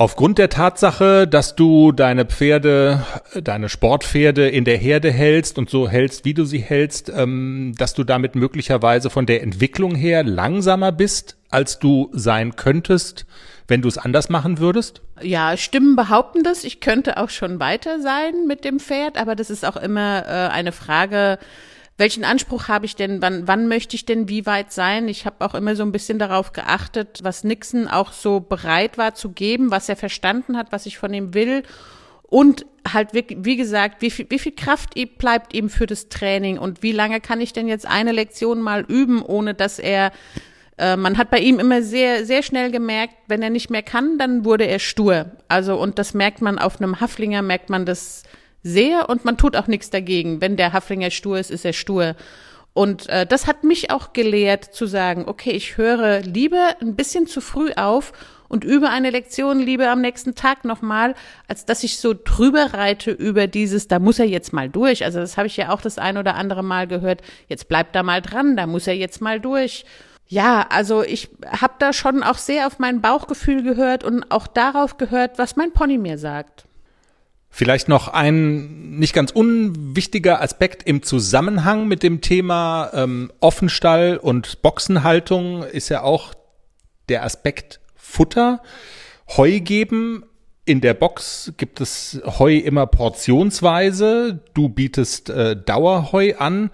Aufgrund 0.00 0.38
der 0.38 0.48
Tatsache, 0.48 1.26
dass 1.26 1.56
du 1.56 1.90
deine 1.90 2.24
Pferde, 2.24 3.04
deine 3.42 3.68
Sportpferde 3.68 4.48
in 4.48 4.64
der 4.64 4.76
Herde 4.76 5.10
hältst 5.10 5.58
und 5.58 5.68
so 5.70 5.88
hältst, 5.88 6.24
wie 6.24 6.34
du 6.34 6.44
sie 6.44 6.60
hältst, 6.60 7.08
ähm, 7.12 7.74
dass 7.76 7.94
du 7.94 8.04
damit 8.04 8.36
möglicherweise 8.36 9.10
von 9.10 9.26
der 9.26 9.42
Entwicklung 9.42 9.96
her 9.96 10.22
langsamer 10.22 10.92
bist, 10.92 11.36
als 11.50 11.80
du 11.80 12.10
sein 12.12 12.54
könntest, 12.54 13.26
wenn 13.66 13.82
du 13.82 13.88
es 13.88 13.98
anders 13.98 14.28
machen 14.28 14.60
würdest? 14.60 15.02
Ja, 15.20 15.56
Stimmen 15.56 15.96
behaupten 15.96 16.44
das. 16.44 16.62
Ich 16.62 16.78
könnte 16.78 17.16
auch 17.16 17.30
schon 17.30 17.58
weiter 17.58 18.00
sein 18.00 18.46
mit 18.46 18.64
dem 18.64 18.78
Pferd, 18.78 19.18
aber 19.18 19.34
das 19.34 19.50
ist 19.50 19.64
auch 19.64 19.76
immer 19.76 20.22
äh, 20.28 20.52
eine 20.52 20.70
Frage, 20.70 21.40
welchen 21.98 22.24
Anspruch 22.24 22.68
habe 22.68 22.86
ich 22.86 22.94
denn, 22.94 23.20
wann, 23.20 23.48
wann 23.48 23.66
möchte 23.66 23.96
ich 23.96 24.06
denn 24.06 24.28
wie 24.28 24.46
weit 24.46 24.72
sein? 24.72 25.08
Ich 25.08 25.26
habe 25.26 25.44
auch 25.44 25.54
immer 25.54 25.74
so 25.74 25.82
ein 25.82 25.92
bisschen 25.92 26.18
darauf 26.18 26.52
geachtet, 26.52 27.18
was 27.22 27.42
Nixon 27.42 27.88
auch 27.88 28.12
so 28.12 28.40
bereit 28.40 28.96
war 28.98 29.14
zu 29.14 29.30
geben, 29.30 29.72
was 29.72 29.88
er 29.88 29.96
verstanden 29.96 30.56
hat, 30.56 30.70
was 30.70 30.86
ich 30.86 30.96
von 30.96 31.12
ihm 31.12 31.34
will. 31.34 31.64
Und 32.22 32.66
halt, 32.92 33.14
wie, 33.14 33.26
wie 33.40 33.56
gesagt, 33.56 34.00
wie 34.00 34.10
viel, 34.10 34.26
wie 34.28 34.38
viel 34.38 34.54
Kraft 34.54 34.94
bleibt 35.18 35.54
ihm 35.54 35.68
für 35.68 35.86
das 35.86 36.08
Training 36.08 36.58
und 36.58 36.82
wie 36.82 36.92
lange 36.92 37.20
kann 37.20 37.40
ich 37.40 37.52
denn 37.52 37.66
jetzt 37.66 37.86
eine 37.86 38.12
Lektion 38.12 38.60
mal 38.60 38.84
üben, 38.86 39.20
ohne 39.20 39.54
dass 39.54 39.78
er 39.78 40.12
äh, 40.78 40.96
man 40.96 41.18
hat 41.18 41.30
bei 41.30 41.40
ihm 41.40 41.58
immer 41.58 41.82
sehr, 41.82 42.24
sehr 42.24 42.42
schnell 42.42 42.70
gemerkt, 42.70 43.14
wenn 43.26 43.42
er 43.42 43.50
nicht 43.50 43.70
mehr 43.70 43.82
kann, 43.82 44.18
dann 44.18 44.44
wurde 44.44 44.66
er 44.66 44.78
stur. 44.78 45.32
Also, 45.48 45.76
und 45.76 45.98
das 45.98 46.14
merkt 46.14 46.40
man 46.40 46.58
auf 46.58 46.80
einem 46.80 47.00
Haflinger, 47.00 47.42
merkt 47.42 47.68
man 47.68 47.84
das 47.84 48.22
sehr 48.62 49.08
und 49.08 49.24
man 49.24 49.36
tut 49.36 49.56
auch 49.56 49.66
nichts 49.66 49.90
dagegen. 49.90 50.40
Wenn 50.40 50.56
der 50.56 50.72
Haflinger 50.72 51.10
stur 51.10 51.38
ist, 51.38 51.50
ist 51.50 51.64
er 51.64 51.72
stur. 51.72 52.16
Und 52.74 53.08
äh, 53.08 53.26
das 53.26 53.46
hat 53.46 53.64
mich 53.64 53.90
auch 53.90 54.12
gelehrt 54.12 54.64
zu 54.64 54.86
sagen, 54.86 55.24
okay, 55.26 55.50
ich 55.50 55.76
höre 55.76 56.20
lieber 56.20 56.76
ein 56.80 56.94
bisschen 56.94 57.26
zu 57.26 57.40
früh 57.40 57.72
auf 57.72 58.12
und 58.48 58.64
übe 58.64 58.88
eine 58.88 59.10
Lektion 59.10 59.58
lieber 59.58 59.90
am 59.90 60.00
nächsten 60.00 60.34
Tag 60.34 60.64
nochmal, 60.64 61.14
als 61.46 61.66
dass 61.66 61.84
ich 61.84 61.98
so 61.98 62.14
drüber 62.14 62.74
reite 62.74 63.10
über 63.10 63.46
dieses, 63.46 63.88
da 63.88 63.98
muss 63.98 64.18
er 64.18 64.26
jetzt 64.26 64.52
mal 64.52 64.68
durch. 64.68 65.04
Also 65.04 65.18
das 65.20 65.36
habe 65.36 65.46
ich 65.46 65.56
ja 65.56 65.70
auch 65.70 65.80
das 65.80 65.98
ein 65.98 66.16
oder 66.16 66.34
andere 66.34 66.62
Mal 66.62 66.86
gehört. 66.86 67.22
Jetzt 67.48 67.68
bleibt 67.68 67.94
da 67.94 68.02
mal 68.02 68.22
dran, 68.22 68.56
da 68.56 68.66
muss 68.66 68.86
er 68.86 68.94
jetzt 68.94 69.20
mal 69.20 69.40
durch. 69.40 69.84
Ja, 70.28 70.66
also 70.70 71.02
ich 71.02 71.30
habe 71.46 71.74
da 71.78 71.92
schon 71.92 72.22
auch 72.22 72.38
sehr 72.38 72.66
auf 72.66 72.78
mein 72.78 73.00
Bauchgefühl 73.00 73.62
gehört 73.62 74.04
und 74.04 74.30
auch 74.30 74.46
darauf 74.46 74.98
gehört, 74.98 75.38
was 75.38 75.56
mein 75.56 75.72
Pony 75.72 75.98
mir 75.98 76.18
sagt. 76.18 76.67
Vielleicht 77.50 77.88
noch 77.88 78.08
ein 78.08 78.98
nicht 78.98 79.14
ganz 79.14 79.30
unwichtiger 79.30 80.42
Aspekt 80.42 80.82
im 80.82 81.02
Zusammenhang 81.02 81.88
mit 81.88 82.02
dem 82.02 82.20
Thema 82.20 82.90
ähm, 82.92 83.32
Offenstall 83.40 84.18
und 84.18 84.62
Boxenhaltung 84.62 85.62
ist 85.62 85.88
ja 85.88 86.02
auch 86.02 86.34
der 87.08 87.24
Aspekt 87.24 87.80
Futter. 87.96 88.62
Heu 89.36 89.60
geben. 89.60 90.24
In 90.64 90.80
der 90.80 90.94
Box 90.94 91.54
gibt 91.56 91.80
es 91.80 92.20
Heu 92.24 92.56
immer 92.56 92.86
portionsweise. 92.86 94.40
Du 94.54 94.68
bietest 94.68 95.30
äh, 95.30 95.56
Dauerheu 95.56 96.34
an. 96.36 96.70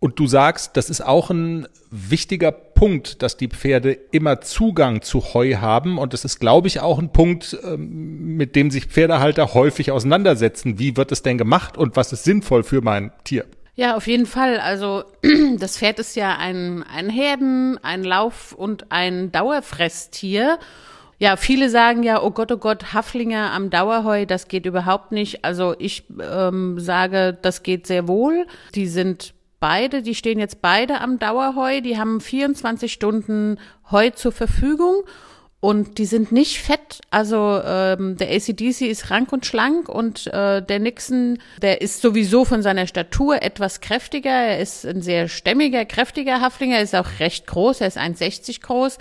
Und 0.00 0.18
du 0.18 0.26
sagst, 0.26 0.76
das 0.76 0.90
ist 0.90 1.00
auch 1.00 1.30
ein 1.30 1.66
wichtiger 1.90 2.52
Punkt, 2.74 3.22
dass 3.22 3.36
die 3.36 3.48
Pferde 3.48 3.92
immer 4.10 4.40
Zugang 4.40 5.02
zu 5.02 5.34
Heu 5.34 5.56
haben. 5.56 5.98
Und 5.98 6.12
das 6.12 6.24
ist, 6.24 6.40
glaube 6.40 6.68
ich, 6.68 6.80
auch 6.80 6.98
ein 6.98 7.12
Punkt, 7.12 7.56
ähm, 7.64 8.36
mit 8.36 8.56
dem 8.56 8.70
sich 8.70 8.86
Pferdehalter 8.86 9.54
häufig 9.54 9.90
auseinandersetzen. 9.90 10.78
Wie 10.78 10.96
wird 10.96 11.12
es 11.12 11.22
denn 11.22 11.38
gemacht 11.38 11.76
und 11.76 11.96
was 11.96 12.12
ist 12.12 12.24
sinnvoll 12.24 12.62
für 12.62 12.80
mein 12.80 13.12
Tier? 13.24 13.44
Ja, 13.76 13.96
auf 13.96 14.06
jeden 14.06 14.26
Fall. 14.26 14.58
Also 14.58 15.04
das 15.58 15.78
Pferd 15.78 15.98
ist 15.98 16.16
ja 16.16 16.36
ein, 16.36 16.84
ein 16.84 17.10
Herden, 17.10 17.78
ein 17.82 18.04
Lauf- 18.04 18.52
und 18.52 18.92
ein 18.92 19.32
Dauerfresstier. 19.32 20.58
Ja, 21.18 21.36
viele 21.36 21.70
sagen 21.70 22.02
ja, 22.02 22.22
oh 22.22 22.30
Gott, 22.30 22.52
oh 22.52 22.56
Gott, 22.56 22.92
Haflinger 22.92 23.52
am 23.52 23.70
Dauerheu, 23.70 24.26
das 24.26 24.48
geht 24.48 24.66
überhaupt 24.66 25.12
nicht. 25.12 25.44
Also 25.44 25.74
ich 25.78 26.04
ähm, 26.20 26.78
sage, 26.78 27.36
das 27.40 27.62
geht 27.62 27.86
sehr 27.86 28.08
wohl. 28.08 28.46
Die 28.74 28.86
sind 28.86 29.34
beide, 29.64 30.02
die 30.02 30.14
stehen 30.14 30.38
jetzt 30.38 30.60
beide 30.60 31.00
am 31.00 31.18
Dauerheu, 31.18 31.80
die 31.80 31.96
haben 31.96 32.20
24 32.20 32.92
Stunden 32.92 33.58
Heu 33.90 34.10
zur 34.10 34.30
Verfügung 34.30 35.04
und 35.60 35.96
die 35.96 36.04
sind 36.04 36.32
nicht 36.32 36.60
fett. 36.60 37.00
Also 37.10 37.62
ähm, 37.64 38.18
der 38.18 38.28
ACDC 38.30 38.82
ist 38.82 39.10
rank 39.10 39.32
und 39.32 39.46
schlank 39.46 39.88
und 39.88 40.26
äh, 40.26 40.60
der 40.60 40.80
Nixon, 40.80 41.38
der 41.62 41.80
ist 41.80 42.02
sowieso 42.02 42.44
von 42.44 42.60
seiner 42.60 42.86
Statur 42.86 43.40
etwas 43.40 43.80
kräftiger. 43.80 44.28
Er 44.28 44.58
ist 44.60 44.84
ein 44.84 45.00
sehr 45.00 45.28
stämmiger, 45.28 45.86
kräftiger 45.86 46.42
Haflinger, 46.42 46.80
ist 46.80 46.94
auch 46.94 47.18
recht 47.18 47.46
groß, 47.46 47.80
er 47.80 47.86
ist 47.86 47.96
1,60 47.96 48.60
groß. 48.60 48.98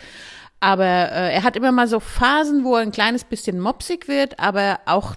Aber 0.61 0.85
äh, 0.85 1.33
er 1.33 1.43
hat 1.43 1.57
immer 1.57 1.73
mal 1.73 1.89
so 1.89 1.99
Phasen, 1.99 2.63
wo 2.63 2.77
er 2.77 2.83
ein 2.83 2.93
kleines 2.93 3.25
bisschen 3.25 3.59
mopsig 3.59 4.07
wird, 4.07 4.39
aber 4.39 4.79
auch 4.85 5.15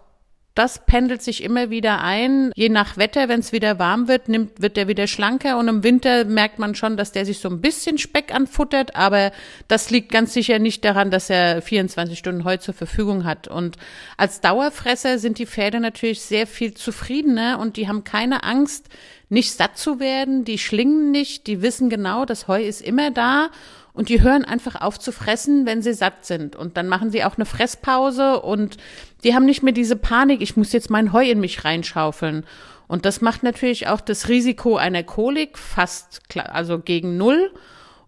das 0.57 0.87
pendelt 0.87 1.23
sich 1.23 1.45
immer 1.45 1.69
wieder 1.69 2.03
ein. 2.03 2.51
Je 2.57 2.71
nach 2.71 2.97
Wetter, 2.97 3.29
wenn 3.29 3.40
es 3.40 3.53
wieder 3.53 3.79
warm 3.79 4.09
wird, 4.09 4.31
nimmt, 4.31 4.62
wird 4.62 4.79
der 4.79 4.88
wieder 4.88 5.07
schlanker. 5.07 5.59
Und 5.59 5.69
im 5.69 5.85
Winter 5.85 6.25
merkt 6.25 6.59
man 6.59 6.75
schon, 6.75 6.97
dass 6.97 7.12
der 7.12 7.27
sich 7.27 7.40
so 7.40 7.51
ein 7.51 7.61
bisschen 7.61 7.99
Speck 7.99 8.35
anfuttert, 8.35 8.97
aber 8.97 9.33
das 9.69 9.90
liegt 9.90 10.11
ganz 10.11 10.33
sicher 10.33 10.59
nicht 10.59 10.83
daran, 10.83 11.11
dass 11.11 11.29
er 11.29 11.61
24 11.61 12.19
Stunden 12.19 12.45
Heu 12.45 12.57
zur 12.57 12.73
Verfügung 12.73 13.25
hat. 13.25 13.49
Und 13.49 13.77
als 14.16 14.40
Dauerfresser 14.40 15.19
sind 15.19 15.38
die 15.38 15.47
Pferde 15.47 15.79
natürlich 15.79 16.23
sehr 16.23 16.47
viel 16.47 16.73
zufriedener 16.73 17.59
und 17.61 17.77
die 17.77 17.87
haben 17.87 18.05
keine 18.05 18.42
Angst, 18.42 18.88
nicht 19.29 19.53
satt 19.53 19.77
zu 19.77 20.01
werden, 20.01 20.45
die 20.45 20.57
schlingen 20.57 21.11
nicht, 21.11 21.49
die 21.49 21.61
wissen 21.61 21.90
genau, 21.90 22.25
das 22.25 22.49
Heu 22.49 22.62
ist 22.62 22.81
immer 22.81 23.11
da 23.11 23.51
und 23.96 24.11
die 24.11 24.20
hören 24.20 24.44
einfach 24.44 24.82
auf 24.82 24.98
zu 24.98 25.11
fressen, 25.11 25.64
wenn 25.64 25.80
sie 25.80 25.94
satt 25.94 26.26
sind. 26.26 26.54
Und 26.54 26.76
dann 26.76 26.87
machen 26.87 27.11
sie 27.11 27.24
auch 27.24 27.37
eine 27.37 27.46
Fresspause 27.46 28.40
und 28.40 28.76
die 29.24 29.35
haben 29.35 29.46
nicht 29.46 29.62
mehr 29.62 29.72
diese 29.72 29.96
Panik, 29.96 30.42
ich 30.42 30.54
muss 30.54 30.72
jetzt 30.72 30.90
mein 30.90 31.14
Heu 31.14 31.24
in 31.24 31.40
mich 31.40 31.64
reinschaufeln. 31.64 32.44
Und 32.88 33.06
das 33.06 33.22
macht 33.22 33.42
natürlich 33.42 33.88
auch 33.88 34.02
das 34.02 34.28
Risiko 34.28 34.76
einer 34.76 35.02
Kolik 35.02 35.56
fast, 35.56 36.20
also 36.37 36.78
gegen 36.78 37.16
Null. 37.16 37.50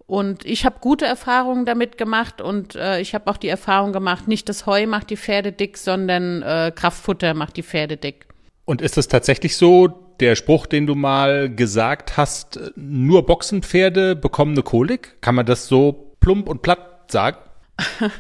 Und 0.07 0.45
ich 0.45 0.67
habe 0.67 0.77
gute 0.81 1.07
Erfahrungen 1.07 1.65
damit 1.65 1.97
gemacht 1.97 2.43
und 2.43 2.75
äh, 2.75 3.01
ich 3.01 3.15
habe 3.15 3.31
auch 3.31 3.39
die 3.39 3.49
Erfahrung 3.49 3.95
gemacht, 3.95 4.29
nicht 4.29 4.51
das 4.51 4.67
Heu 4.67 4.87
macht 4.87 5.09
die 5.09 5.17
Pferde 5.17 5.53
dick, 5.53 5.79
sondern 5.79 6.43
äh, 6.43 6.71
Kraftfutter 6.75 7.33
macht 7.33 7.57
die 7.57 7.63
Pferde 7.63 7.97
dick. 7.97 8.27
Und 8.67 8.83
ist 8.83 8.99
es 8.99 9.09
tatsächlich 9.09 9.57
so, 9.57 10.08
der 10.21 10.37
Spruch, 10.37 10.67
den 10.67 10.87
du 10.87 10.95
mal 10.95 11.53
gesagt 11.55 12.17
hast, 12.17 12.59
nur 12.77 13.27
Boxenpferde 13.27 14.17
bekommen 14.17 14.53
eine 14.53 14.63
Kolik? 14.63 15.21
Kann 15.21 15.35
man 15.35 15.47
das 15.47 15.69
so 15.69 16.15
plump 16.21 16.49
und 16.49 16.63
platt 16.63 17.11
sagen? 17.11 17.39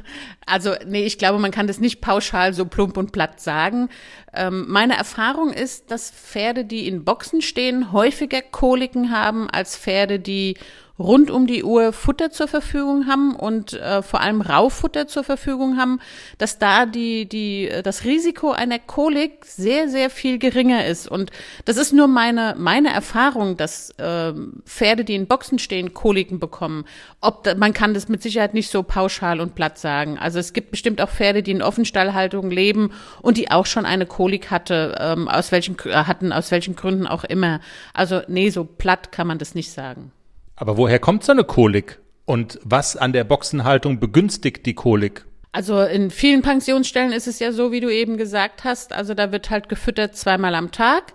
Also, 0.50 0.72
nee, 0.86 1.04
ich 1.04 1.18
glaube, 1.18 1.38
man 1.38 1.50
kann 1.50 1.66
das 1.66 1.78
nicht 1.78 2.00
pauschal 2.00 2.54
so 2.54 2.64
plump 2.64 2.96
und 2.96 3.12
platt 3.12 3.38
sagen. 3.38 3.90
Ähm, 4.32 4.64
meine 4.66 4.96
Erfahrung 4.96 5.52
ist, 5.52 5.90
dass 5.90 6.10
Pferde, 6.10 6.64
die 6.64 6.88
in 6.88 7.04
Boxen 7.04 7.42
stehen, 7.42 7.92
häufiger 7.92 8.40
Koliken 8.40 9.12
haben 9.12 9.50
als 9.50 9.76
Pferde, 9.76 10.18
die 10.18 10.56
rund 10.98 11.30
um 11.30 11.46
die 11.46 11.62
Uhr 11.62 11.92
Futter 11.92 12.30
zur 12.30 12.48
Verfügung 12.48 13.06
haben 13.06 13.36
und 13.36 13.72
äh, 13.72 14.02
vor 14.02 14.20
allem 14.20 14.40
Raufutter 14.40 15.06
zur 15.06 15.22
Verfügung 15.22 15.76
haben, 15.76 16.00
dass 16.38 16.58
da 16.58 16.86
die, 16.86 17.28
die, 17.28 17.68
äh, 17.68 17.82
das 17.82 18.04
Risiko 18.04 18.50
einer 18.50 18.78
Kolik 18.78 19.44
sehr, 19.44 19.88
sehr 19.88 20.10
viel 20.10 20.38
geringer 20.38 20.86
ist. 20.86 21.08
Und 21.08 21.30
das 21.64 21.76
ist 21.76 21.92
nur 21.92 22.08
meine, 22.08 22.54
meine 22.58 22.92
Erfahrung, 22.92 23.56
dass 23.56 23.90
äh, 23.98 24.32
Pferde, 24.64 25.04
die 25.04 25.14
in 25.14 25.26
Boxen 25.26 25.58
stehen, 25.58 25.94
Koliken 25.94 26.40
bekommen. 26.40 26.84
Ob 27.20 27.44
da, 27.44 27.54
man 27.54 27.72
kann 27.72 27.94
das 27.94 28.08
mit 28.08 28.22
Sicherheit 28.22 28.54
nicht 28.54 28.70
so 28.70 28.82
pauschal 28.82 29.40
und 29.40 29.54
platt 29.54 29.78
sagen. 29.78 30.18
Also 30.18 30.38
es 30.40 30.52
gibt 30.52 30.72
bestimmt 30.72 31.00
auch 31.00 31.10
Pferde, 31.10 31.42
die 31.42 31.52
in 31.52 31.62
Offenstallhaltung 31.62 32.50
leben 32.50 32.90
und 33.22 33.36
die 33.36 33.50
auch 33.50 33.66
schon 33.66 33.86
eine 33.86 34.06
Kolik 34.06 34.50
hatte, 34.50 34.96
ähm, 35.00 35.28
aus 35.28 35.52
welchen 35.52 35.76
hatten, 35.78 36.32
aus 36.32 36.50
welchen 36.50 36.74
Gründen 36.74 37.06
auch 37.06 37.24
immer. 37.24 37.60
Also 37.94 38.22
nee, 38.26 38.50
so 38.50 38.64
platt 38.64 39.12
kann 39.12 39.26
man 39.26 39.38
das 39.38 39.54
nicht 39.54 39.70
sagen. 39.70 40.12
Aber 40.58 40.76
woher 40.76 40.98
kommt 40.98 41.24
so 41.24 41.32
eine 41.32 41.44
Kolik? 41.44 42.00
Und 42.24 42.58
was 42.62 42.96
an 42.96 43.12
der 43.12 43.24
Boxenhaltung 43.24 44.00
begünstigt 44.00 44.66
die 44.66 44.74
Kolik? 44.74 45.24
Also 45.52 45.80
in 45.80 46.10
vielen 46.10 46.42
Pensionsstellen 46.42 47.12
ist 47.12 47.26
es 47.26 47.38
ja 47.38 47.52
so, 47.52 47.72
wie 47.72 47.80
du 47.80 47.88
eben 47.88 48.18
gesagt 48.18 48.64
hast. 48.64 48.92
Also 48.92 49.14
da 49.14 49.32
wird 49.32 49.50
halt 49.50 49.68
gefüttert 49.68 50.16
zweimal 50.16 50.54
am 50.54 50.70
Tag. 50.72 51.14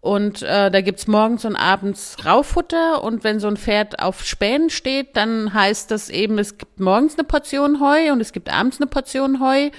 Und 0.00 0.42
äh, 0.42 0.70
da 0.70 0.80
gibt's 0.80 1.06
morgens 1.06 1.44
und 1.44 1.54
abends 1.54 2.16
Raufutter. 2.24 3.04
Und 3.04 3.24
wenn 3.24 3.40
so 3.40 3.48
ein 3.48 3.56
Pferd 3.56 4.00
auf 4.00 4.24
Spänen 4.24 4.70
steht, 4.70 5.16
dann 5.16 5.52
heißt 5.52 5.90
das 5.90 6.08
eben, 6.08 6.38
es 6.38 6.56
gibt 6.56 6.80
morgens 6.80 7.14
eine 7.14 7.24
Portion 7.24 7.80
Heu 7.80 8.12
und 8.12 8.20
es 8.20 8.32
gibt 8.32 8.52
abends 8.52 8.80
eine 8.80 8.86
Portion 8.86 9.40
Heu. 9.40 9.70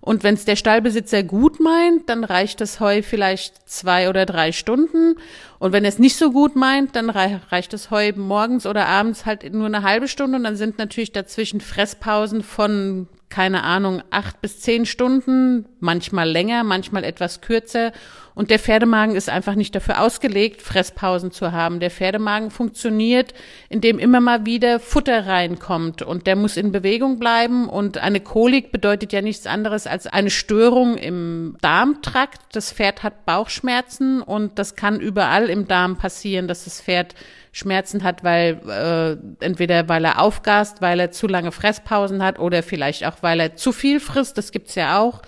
Und 0.00 0.22
wenn 0.22 0.34
es 0.34 0.44
der 0.44 0.56
Stallbesitzer 0.56 1.22
gut 1.22 1.60
meint, 1.60 2.08
dann 2.08 2.24
reicht 2.24 2.60
das 2.60 2.80
Heu 2.80 3.02
vielleicht 3.02 3.68
zwei 3.68 4.08
oder 4.08 4.26
drei 4.26 4.52
Stunden. 4.52 5.16
Und 5.58 5.72
wenn 5.72 5.84
er 5.84 5.88
es 5.88 5.98
nicht 5.98 6.16
so 6.16 6.30
gut 6.30 6.56
meint, 6.56 6.94
dann 6.94 7.10
reicht 7.10 7.72
das 7.72 7.90
Heu 7.90 8.12
morgens 8.16 8.66
oder 8.66 8.86
abends 8.86 9.26
halt 9.26 9.52
nur 9.52 9.66
eine 9.66 9.82
halbe 9.82 10.08
Stunde. 10.08 10.38
Und 10.38 10.44
dann 10.44 10.56
sind 10.56 10.78
natürlich 10.78 11.12
dazwischen 11.12 11.60
Fresspausen 11.60 12.42
von 12.42 13.08
keine 13.28 13.62
Ahnung, 13.62 14.02
acht 14.10 14.40
bis 14.40 14.60
zehn 14.60 14.86
Stunden, 14.86 15.66
manchmal 15.80 16.30
länger, 16.30 16.64
manchmal 16.64 17.04
etwas 17.04 17.40
kürzer. 17.40 17.92
Und 18.38 18.52
der 18.52 18.60
Pferdemagen 18.60 19.16
ist 19.16 19.28
einfach 19.28 19.56
nicht 19.56 19.74
dafür 19.74 20.00
ausgelegt, 20.00 20.62
Fresspausen 20.62 21.32
zu 21.32 21.50
haben. 21.50 21.80
Der 21.80 21.90
Pferdemagen 21.90 22.52
funktioniert, 22.52 23.34
indem 23.68 23.98
immer 23.98 24.20
mal 24.20 24.46
wieder 24.46 24.78
Futter 24.78 25.26
reinkommt 25.26 26.02
und 26.02 26.28
der 26.28 26.36
muss 26.36 26.56
in 26.56 26.70
Bewegung 26.70 27.18
bleiben. 27.18 27.68
Und 27.68 27.98
eine 27.98 28.20
Kolik 28.20 28.70
bedeutet 28.70 29.12
ja 29.12 29.22
nichts 29.22 29.48
anderes 29.48 29.88
als 29.88 30.06
eine 30.06 30.30
Störung 30.30 30.96
im 30.96 31.56
Darmtrakt. 31.62 32.40
Das 32.52 32.70
Pferd 32.72 33.02
hat 33.02 33.26
Bauchschmerzen 33.26 34.22
und 34.22 34.56
das 34.60 34.76
kann 34.76 35.00
überall 35.00 35.50
im 35.50 35.66
Darm 35.66 35.96
passieren, 35.96 36.46
dass 36.46 36.62
das 36.62 36.80
Pferd 36.80 37.16
Schmerzen 37.50 38.04
hat, 38.04 38.22
weil 38.22 38.60
äh, 38.68 39.44
entweder 39.44 39.88
weil 39.88 40.04
er 40.04 40.20
aufgast, 40.20 40.80
weil 40.80 41.00
er 41.00 41.10
zu 41.10 41.26
lange 41.26 41.50
Fresspausen 41.50 42.22
hat 42.22 42.38
oder 42.38 42.62
vielleicht 42.62 43.04
auch 43.04 43.16
weil 43.20 43.40
er 43.40 43.56
zu 43.56 43.72
viel 43.72 43.98
frisst. 43.98 44.38
Das 44.38 44.52
gibt's 44.52 44.76
ja 44.76 45.00
auch. 45.00 45.22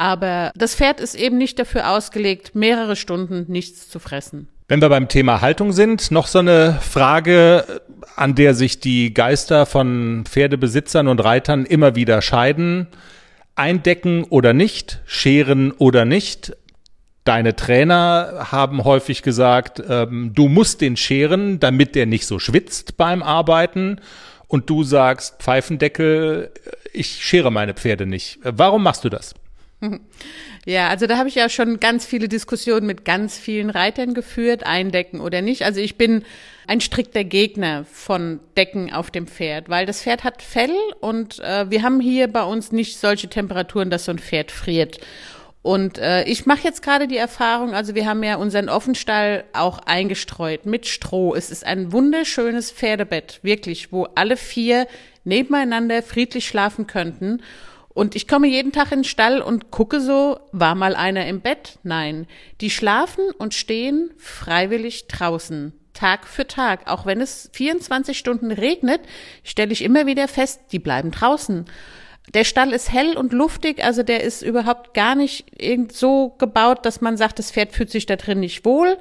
Aber 0.00 0.50
das 0.54 0.74
Pferd 0.74 0.98
ist 0.98 1.14
eben 1.14 1.36
nicht 1.36 1.58
dafür 1.58 1.90
ausgelegt, 1.90 2.54
mehrere 2.54 2.96
Stunden 2.96 3.44
nichts 3.52 3.90
zu 3.90 3.98
fressen. 3.98 4.48
Wenn 4.66 4.80
wir 4.80 4.88
beim 4.88 5.08
Thema 5.08 5.42
Haltung 5.42 5.72
sind, 5.72 6.10
noch 6.10 6.26
so 6.26 6.38
eine 6.38 6.78
Frage, 6.80 7.82
an 8.16 8.34
der 8.34 8.54
sich 8.54 8.80
die 8.80 9.12
Geister 9.12 9.66
von 9.66 10.24
Pferdebesitzern 10.24 11.06
und 11.06 11.22
Reitern 11.22 11.66
immer 11.66 11.96
wieder 11.96 12.22
scheiden. 12.22 12.86
Eindecken 13.56 14.24
oder 14.24 14.54
nicht, 14.54 15.02
scheren 15.04 15.70
oder 15.70 16.06
nicht. 16.06 16.56
Deine 17.24 17.54
Trainer 17.54 18.46
haben 18.50 18.84
häufig 18.84 19.20
gesagt, 19.20 19.82
ähm, 19.86 20.32
du 20.34 20.48
musst 20.48 20.80
den 20.80 20.96
scheren, 20.96 21.60
damit 21.60 21.94
der 21.94 22.06
nicht 22.06 22.26
so 22.26 22.38
schwitzt 22.38 22.96
beim 22.96 23.22
Arbeiten. 23.22 24.00
Und 24.48 24.70
du 24.70 24.82
sagst, 24.82 25.42
Pfeifendeckel, 25.42 26.52
ich 26.94 27.22
schere 27.22 27.52
meine 27.52 27.74
Pferde 27.74 28.06
nicht. 28.06 28.38
Warum 28.42 28.82
machst 28.82 29.04
du 29.04 29.10
das? 29.10 29.34
Ja, 30.66 30.88
also 30.88 31.06
da 31.06 31.16
habe 31.16 31.28
ich 31.28 31.36
ja 31.36 31.48
schon 31.48 31.80
ganz 31.80 32.04
viele 32.04 32.28
Diskussionen 32.28 32.86
mit 32.86 33.06
ganz 33.06 33.38
vielen 33.38 33.70
Reitern 33.70 34.12
geführt, 34.12 34.64
eindecken 34.64 35.20
oder 35.20 35.40
nicht. 35.40 35.64
Also 35.64 35.80
ich 35.80 35.96
bin 35.96 36.22
ein 36.66 36.82
strikter 36.82 37.24
Gegner 37.24 37.86
von 37.90 38.40
Decken 38.58 38.92
auf 38.92 39.10
dem 39.10 39.26
Pferd, 39.26 39.70
weil 39.70 39.86
das 39.86 40.02
Pferd 40.02 40.22
hat 40.22 40.42
Fell 40.42 40.76
und 41.00 41.40
äh, 41.40 41.70
wir 41.70 41.82
haben 41.82 41.98
hier 41.98 42.28
bei 42.28 42.42
uns 42.42 42.72
nicht 42.72 42.98
solche 42.98 43.28
Temperaturen, 43.28 43.88
dass 43.88 44.04
so 44.04 44.12
ein 44.12 44.18
Pferd 44.18 44.50
friert. 44.50 45.00
Und 45.62 45.98
äh, 45.98 46.24
ich 46.24 46.46
mache 46.46 46.64
jetzt 46.64 46.82
gerade 46.82 47.08
die 47.08 47.18
Erfahrung, 47.18 47.74
also 47.74 47.94
wir 47.94 48.06
haben 48.06 48.22
ja 48.22 48.36
unseren 48.36 48.68
Offenstall 48.68 49.44
auch 49.52 49.78
eingestreut 49.80 50.64
mit 50.64 50.86
Stroh. 50.86 51.34
Es 51.34 51.50
ist 51.50 51.66
ein 51.66 51.92
wunderschönes 51.92 52.70
Pferdebett, 52.70 53.40
wirklich, 53.42 53.92
wo 53.92 54.04
alle 54.14 54.36
vier 54.36 54.86
nebeneinander 55.24 56.02
friedlich 56.02 56.46
schlafen 56.46 56.86
könnten. 56.86 57.42
Und 57.92 58.14
ich 58.14 58.28
komme 58.28 58.46
jeden 58.46 58.72
Tag 58.72 58.92
in 58.92 59.00
den 59.00 59.04
Stall 59.04 59.40
und 59.40 59.70
gucke 59.70 60.00
so, 60.00 60.38
war 60.52 60.74
mal 60.74 60.94
einer 60.94 61.26
im 61.26 61.40
Bett? 61.40 61.78
Nein. 61.82 62.26
Die 62.60 62.70
schlafen 62.70 63.24
und 63.36 63.52
stehen 63.52 64.10
freiwillig 64.16 65.08
draußen. 65.08 65.72
Tag 65.92 66.26
für 66.26 66.46
Tag. 66.46 66.88
Auch 66.88 67.04
wenn 67.04 67.20
es 67.20 67.50
24 67.52 68.16
Stunden 68.16 68.52
regnet, 68.52 69.00
stelle 69.42 69.72
ich 69.72 69.82
immer 69.82 70.06
wieder 70.06 70.28
fest, 70.28 70.60
die 70.72 70.78
bleiben 70.78 71.10
draußen. 71.10 71.66
Der 72.32 72.44
Stall 72.44 72.72
ist 72.72 72.92
hell 72.92 73.16
und 73.16 73.32
luftig, 73.32 73.82
also 73.82 74.04
der 74.04 74.22
ist 74.22 74.42
überhaupt 74.42 74.94
gar 74.94 75.16
nicht 75.16 75.46
so 75.90 76.36
gebaut, 76.38 76.86
dass 76.86 77.00
man 77.00 77.16
sagt, 77.16 77.40
das 77.40 77.50
Pferd 77.50 77.72
fühlt 77.72 77.90
sich 77.90 78.06
da 78.06 78.14
drin 78.14 78.38
nicht 78.38 78.64
wohl. 78.64 78.98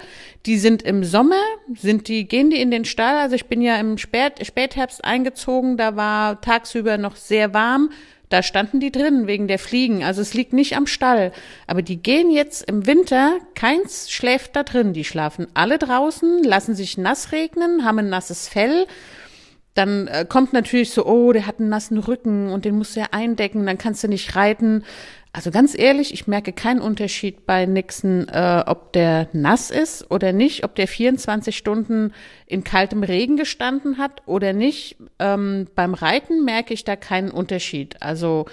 Die 0.48 0.58
sind 0.58 0.82
im 0.82 1.04
Sommer, 1.04 1.40
sind 1.76 2.08
die, 2.08 2.28
gehen 2.28 2.50
die 2.50 2.60
in 2.60 2.72
den 2.72 2.86
Stall. 2.86 3.18
Also 3.18 3.36
ich 3.36 3.46
bin 3.46 3.62
ja 3.62 3.76
im 3.76 4.00
Spät, 4.00 4.44
Spätherbst 4.44 5.06
eingezogen, 5.06 5.78
da 5.78 5.96
war 5.96 6.42
tagsüber 6.42 6.98
noch 6.98 7.16
sehr 7.16 7.54
warm. 7.54 7.92
Da 8.30 8.44
standen 8.44 8.80
die 8.80 8.92
drin 8.92 9.26
wegen 9.26 9.48
der 9.48 9.60
Fliegen. 9.60 10.04
Also 10.04 10.22
es 10.22 10.34
liegt 10.34 10.54
nicht 10.54 10.78
am 10.78 10.88
Stall. 10.88 11.32
Aber 11.68 11.82
die 11.82 12.02
gehen 12.02 12.30
jetzt 12.30 12.62
im 12.70 12.86
Winter, 12.86 13.40
keins 13.56 14.12
schläft 14.12 14.56
da 14.56 14.64
drin. 14.64 14.94
Die 14.94 15.04
schlafen 15.04 15.48
alle 15.56 15.80
draußen, 15.80 16.44
lassen 16.44 16.76
sich 16.76 16.98
nass 16.98 17.32
regnen, 17.32 17.84
haben 17.86 18.00
ein 18.00 18.10
nasses 18.10 18.48
Fell 18.48 18.86
dann 19.80 20.08
äh, 20.08 20.26
kommt 20.28 20.52
natürlich 20.52 20.92
so, 20.92 21.06
oh, 21.06 21.32
der 21.32 21.48
hat 21.48 21.60
einen 21.60 21.70
nassen 21.70 21.98
Rücken 21.98 22.50
und 22.50 22.66
den 22.66 22.76
musst 22.76 22.96
du 22.96 23.00
ja 23.00 23.08
eindecken, 23.12 23.66
dann 23.66 23.78
kannst 23.78 24.04
du 24.04 24.10
nicht 24.10 24.36
reiten. 24.36 24.84
Also 25.32 25.52
ganz 25.52 25.78
ehrlich, 25.78 26.12
ich 26.12 26.26
merke 26.26 26.54
keinen 26.54 26.82
Unterschied 26.82 27.46
bei 27.46 27.68
Nixon, 27.68 28.28
äh, 28.30 28.64
ob 28.66 28.94
der 28.94 29.30
nass 29.32 29.70
ist 29.70 30.10
oder 30.10 30.34
nicht, 30.34 30.64
ob 30.64 30.74
der 30.74 30.88
24 30.88 31.56
Stunden 31.56 32.14
in 32.48 32.64
kaltem 32.64 33.04
Regen 33.04 33.38
gestanden 33.38 34.00
hat 34.00 34.24
oder 34.26 34.54
nicht. 34.54 34.98
Ähm, 35.20 35.68
beim 35.76 35.94
Reiten 35.94 36.44
merke 36.44 36.74
ich 36.74 36.84
da 36.84 36.96
keinen 36.96 37.30
Unterschied. 37.30 38.02
Also 38.02 38.46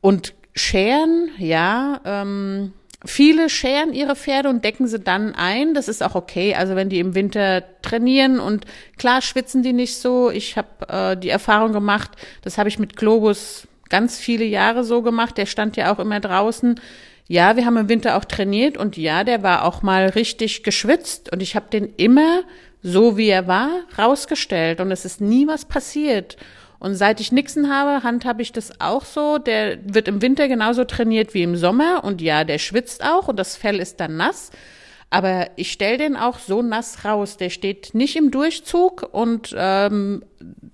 und 0.00 0.34
Scheren, 0.54 1.30
ja, 1.38 2.00
ähm, 2.04 2.72
Viele 3.04 3.50
scheren 3.50 3.92
ihre 3.92 4.16
Pferde 4.16 4.48
und 4.48 4.64
decken 4.64 4.86
sie 4.86 4.98
dann 4.98 5.34
ein. 5.34 5.74
Das 5.74 5.86
ist 5.86 6.02
auch 6.02 6.14
okay. 6.14 6.54
Also 6.54 6.76
wenn 6.76 6.88
die 6.88 6.98
im 6.98 7.14
Winter 7.14 7.62
trainieren 7.82 8.40
und 8.40 8.64
klar 8.96 9.20
schwitzen 9.22 9.62
die 9.62 9.72
nicht 9.72 9.96
so. 9.96 10.30
Ich 10.30 10.56
habe 10.56 10.88
äh, 10.88 11.16
die 11.16 11.28
Erfahrung 11.28 11.72
gemacht, 11.72 12.10
das 12.42 12.58
habe 12.58 12.68
ich 12.68 12.78
mit 12.78 12.96
Globus 12.96 13.68
ganz 13.88 14.18
viele 14.18 14.44
Jahre 14.44 14.84
so 14.84 15.02
gemacht. 15.02 15.38
Der 15.38 15.46
stand 15.46 15.76
ja 15.76 15.92
auch 15.92 15.98
immer 15.98 16.20
draußen. 16.20 16.80
Ja, 17.28 17.56
wir 17.56 17.66
haben 17.66 17.76
im 17.76 17.88
Winter 17.88 18.16
auch 18.16 18.24
trainiert 18.24 18.76
und 18.76 18.96
ja, 18.96 19.24
der 19.24 19.42
war 19.42 19.64
auch 19.64 19.82
mal 19.82 20.06
richtig 20.10 20.62
geschwitzt 20.62 21.32
und 21.32 21.42
ich 21.42 21.56
habe 21.56 21.66
den 21.70 21.92
immer 21.96 22.42
so 22.82 23.16
wie 23.16 23.28
er 23.28 23.48
war 23.48 23.70
rausgestellt 23.98 24.80
und 24.80 24.92
es 24.92 25.04
ist 25.04 25.20
nie 25.20 25.48
was 25.48 25.64
passiert. 25.64 26.36
Und 26.78 26.94
seit 26.94 27.20
ich 27.20 27.32
Nixon 27.32 27.70
habe, 27.70 28.04
handhabe 28.04 28.42
ich 28.42 28.52
das 28.52 28.80
auch 28.80 29.04
so. 29.04 29.38
Der 29.38 29.78
wird 29.82 30.08
im 30.08 30.22
Winter 30.22 30.46
genauso 30.46 30.84
trainiert 30.84 31.34
wie 31.34 31.42
im 31.42 31.56
Sommer. 31.56 32.04
Und 32.04 32.20
ja, 32.20 32.44
der 32.44 32.58
schwitzt 32.58 33.02
auch 33.02 33.28
und 33.28 33.38
das 33.38 33.56
Fell 33.56 33.80
ist 33.80 33.98
dann 33.98 34.16
nass. 34.16 34.50
Aber 35.08 35.48
ich 35.56 35.72
stelle 35.72 35.98
den 35.98 36.16
auch 36.16 36.38
so 36.38 36.62
nass 36.62 37.04
raus. 37.04 37.38
Der 37.38 37.50
steht 37.50 37.94
nicht 37.94 38.14
im 38.14 38.30
Durchzug 38.30 39.08
und 39.12 39.54
ähm, 39.56 40.22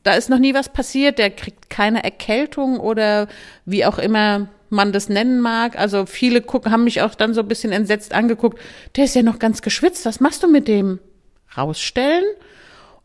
da 0.02 0.14
ist 0.14 0.28
noch 0.30 0.38
nie 0.38 0.54
was 0.54 0.68
passiert. 0.68 1.18
Der 1.18 1.30
kriegt 1.30 1.70
keine 1.70 2.02
Erkältung 2.04 2.80
oder 2.80 3.28
wie 3.64 3.84
auch 3.84 3.98
immer 3.98 4.48
man 4.70 4.92
das 4.92 5.08
nennen 5.08 5.40
mag. 5.40 5.78
Also 5.78 6.06
viele 6.06 6.40
gucken, 6.40 6.72
haben 6.72 6.84
mich 6.84 7.02
auch 7.02 7.14
dann 7.14 7.34
so 7.34 7.42
ein 7.42 7.48
bisschen 7.48 7.72
entsetzt 7.72 8.14
angeguckt. 8.14 8.58
Der 8.96 9.04
ist 9.04 9.14
ja 9.14 9.22
noch 9.22 9.38
ganz 9.38 9.62
geschwitzt. 9.62 10.06
Was 10.06 10.20
machst 10.20 10.42
du 10.42 10.48
mit 10.48 10.66
dem? 10.66 10.98
Rausstellen? 11.56 12.24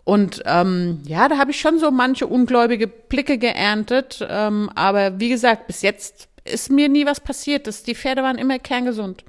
Und 0.04 0.42
ähm, 0.46 1.02
ja, 1.06 1.28
da 1.28 1.38
habe 1.38 1.52
ich 1.52 1.60
schon 1.60 1.80
so 1.80 1.92
manche 1.92 2.28
ungläubige 2.28 2.88
Blicke 2.88 3.38
geerntet. 3.38 4.26
Ähm, 4.30 4.70
aber 4.74 5.20
wie 5.20 5.28
gesagt, 5.28 5.68
bis 5.68 5.82
jetzt 5.82 6.30
ist 6.46 6.72
mir 6.72 6.88
nie 6.88 7.06
was 7.06 7.20
passiert. 7.20 7.68
Das, 7.68 7.84
die 7.84 7.96
Pferde 7.96 8.24
waren 8.24 8.38
immer 8.38 8.58
kerngesund. 8.58 9.26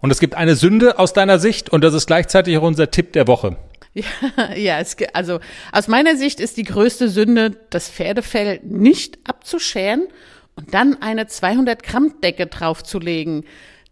Und 0.00 0.10
es 0.10 0.20
gibt 0.20 0.34
eine 0.34 0.54
Sünde 0.54 0.98
aus 0.98 1.14
deiner 1.14 1.38
Sicht 1.38 1.70
und 1.70 1.82
das 1.82 1.94
ist 1.94 2.06
gleichzeitig 2.06 2.58
auch 2.58 2.62
unser 2.62 2.90
Tipp 2.90 3.14
der 3.14 3.26
Woche. 3.26 3.56
Ja, 3.96 4.54
ja 4.54 4.78
es, 4.78 4.96
also 5.14 5.40
aus 5.72 5.88
meiner 5.88 6.16
Sicht 6.16 6.40
ist 6.40 6.56
die 6.56 6.64
größte 6.64 7.08
Sünde, 7.08 7.56
das 7.70 7.88
Pferdefell 7.88 8.60
nicht 8.62 9.18
abzuscheren 9.24 10.06
und 10.54 10.74
dann 10.74 11.00
eine 11.02 11.26
200 11.26 11.82
Gramm 11.82 12.20
Decke 12.20 12.46
draufzulegen. 12.46 13.44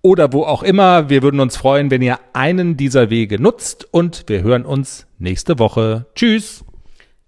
oder 0.05 0.33
wo 0.33 0.43
auch 0.43 0.61
immer. 0.61 1.09
Wir 1.09 1.23
würden 1.23 1.39
uns 1.39 1.57
freuen, 1.57 1.89
wenn 1.89 2.03
ihr 2.03 2.19
einen 2.33 2.77
dieser 2.77 3.09
Wege 3.09 3.41
nutzt 3.41 3.91
und 3.91 4.25
wir 4.27 4.43
hören 4.43 4.63
uns 4.63 5.07
nächste 5.17 5.57
Woche. 5.57 6.05
Tschüss. 6.13 6.63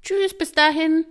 Tschüss, 0.04 0.38
bis 0.38 0.52
dahin. 0.52 1.04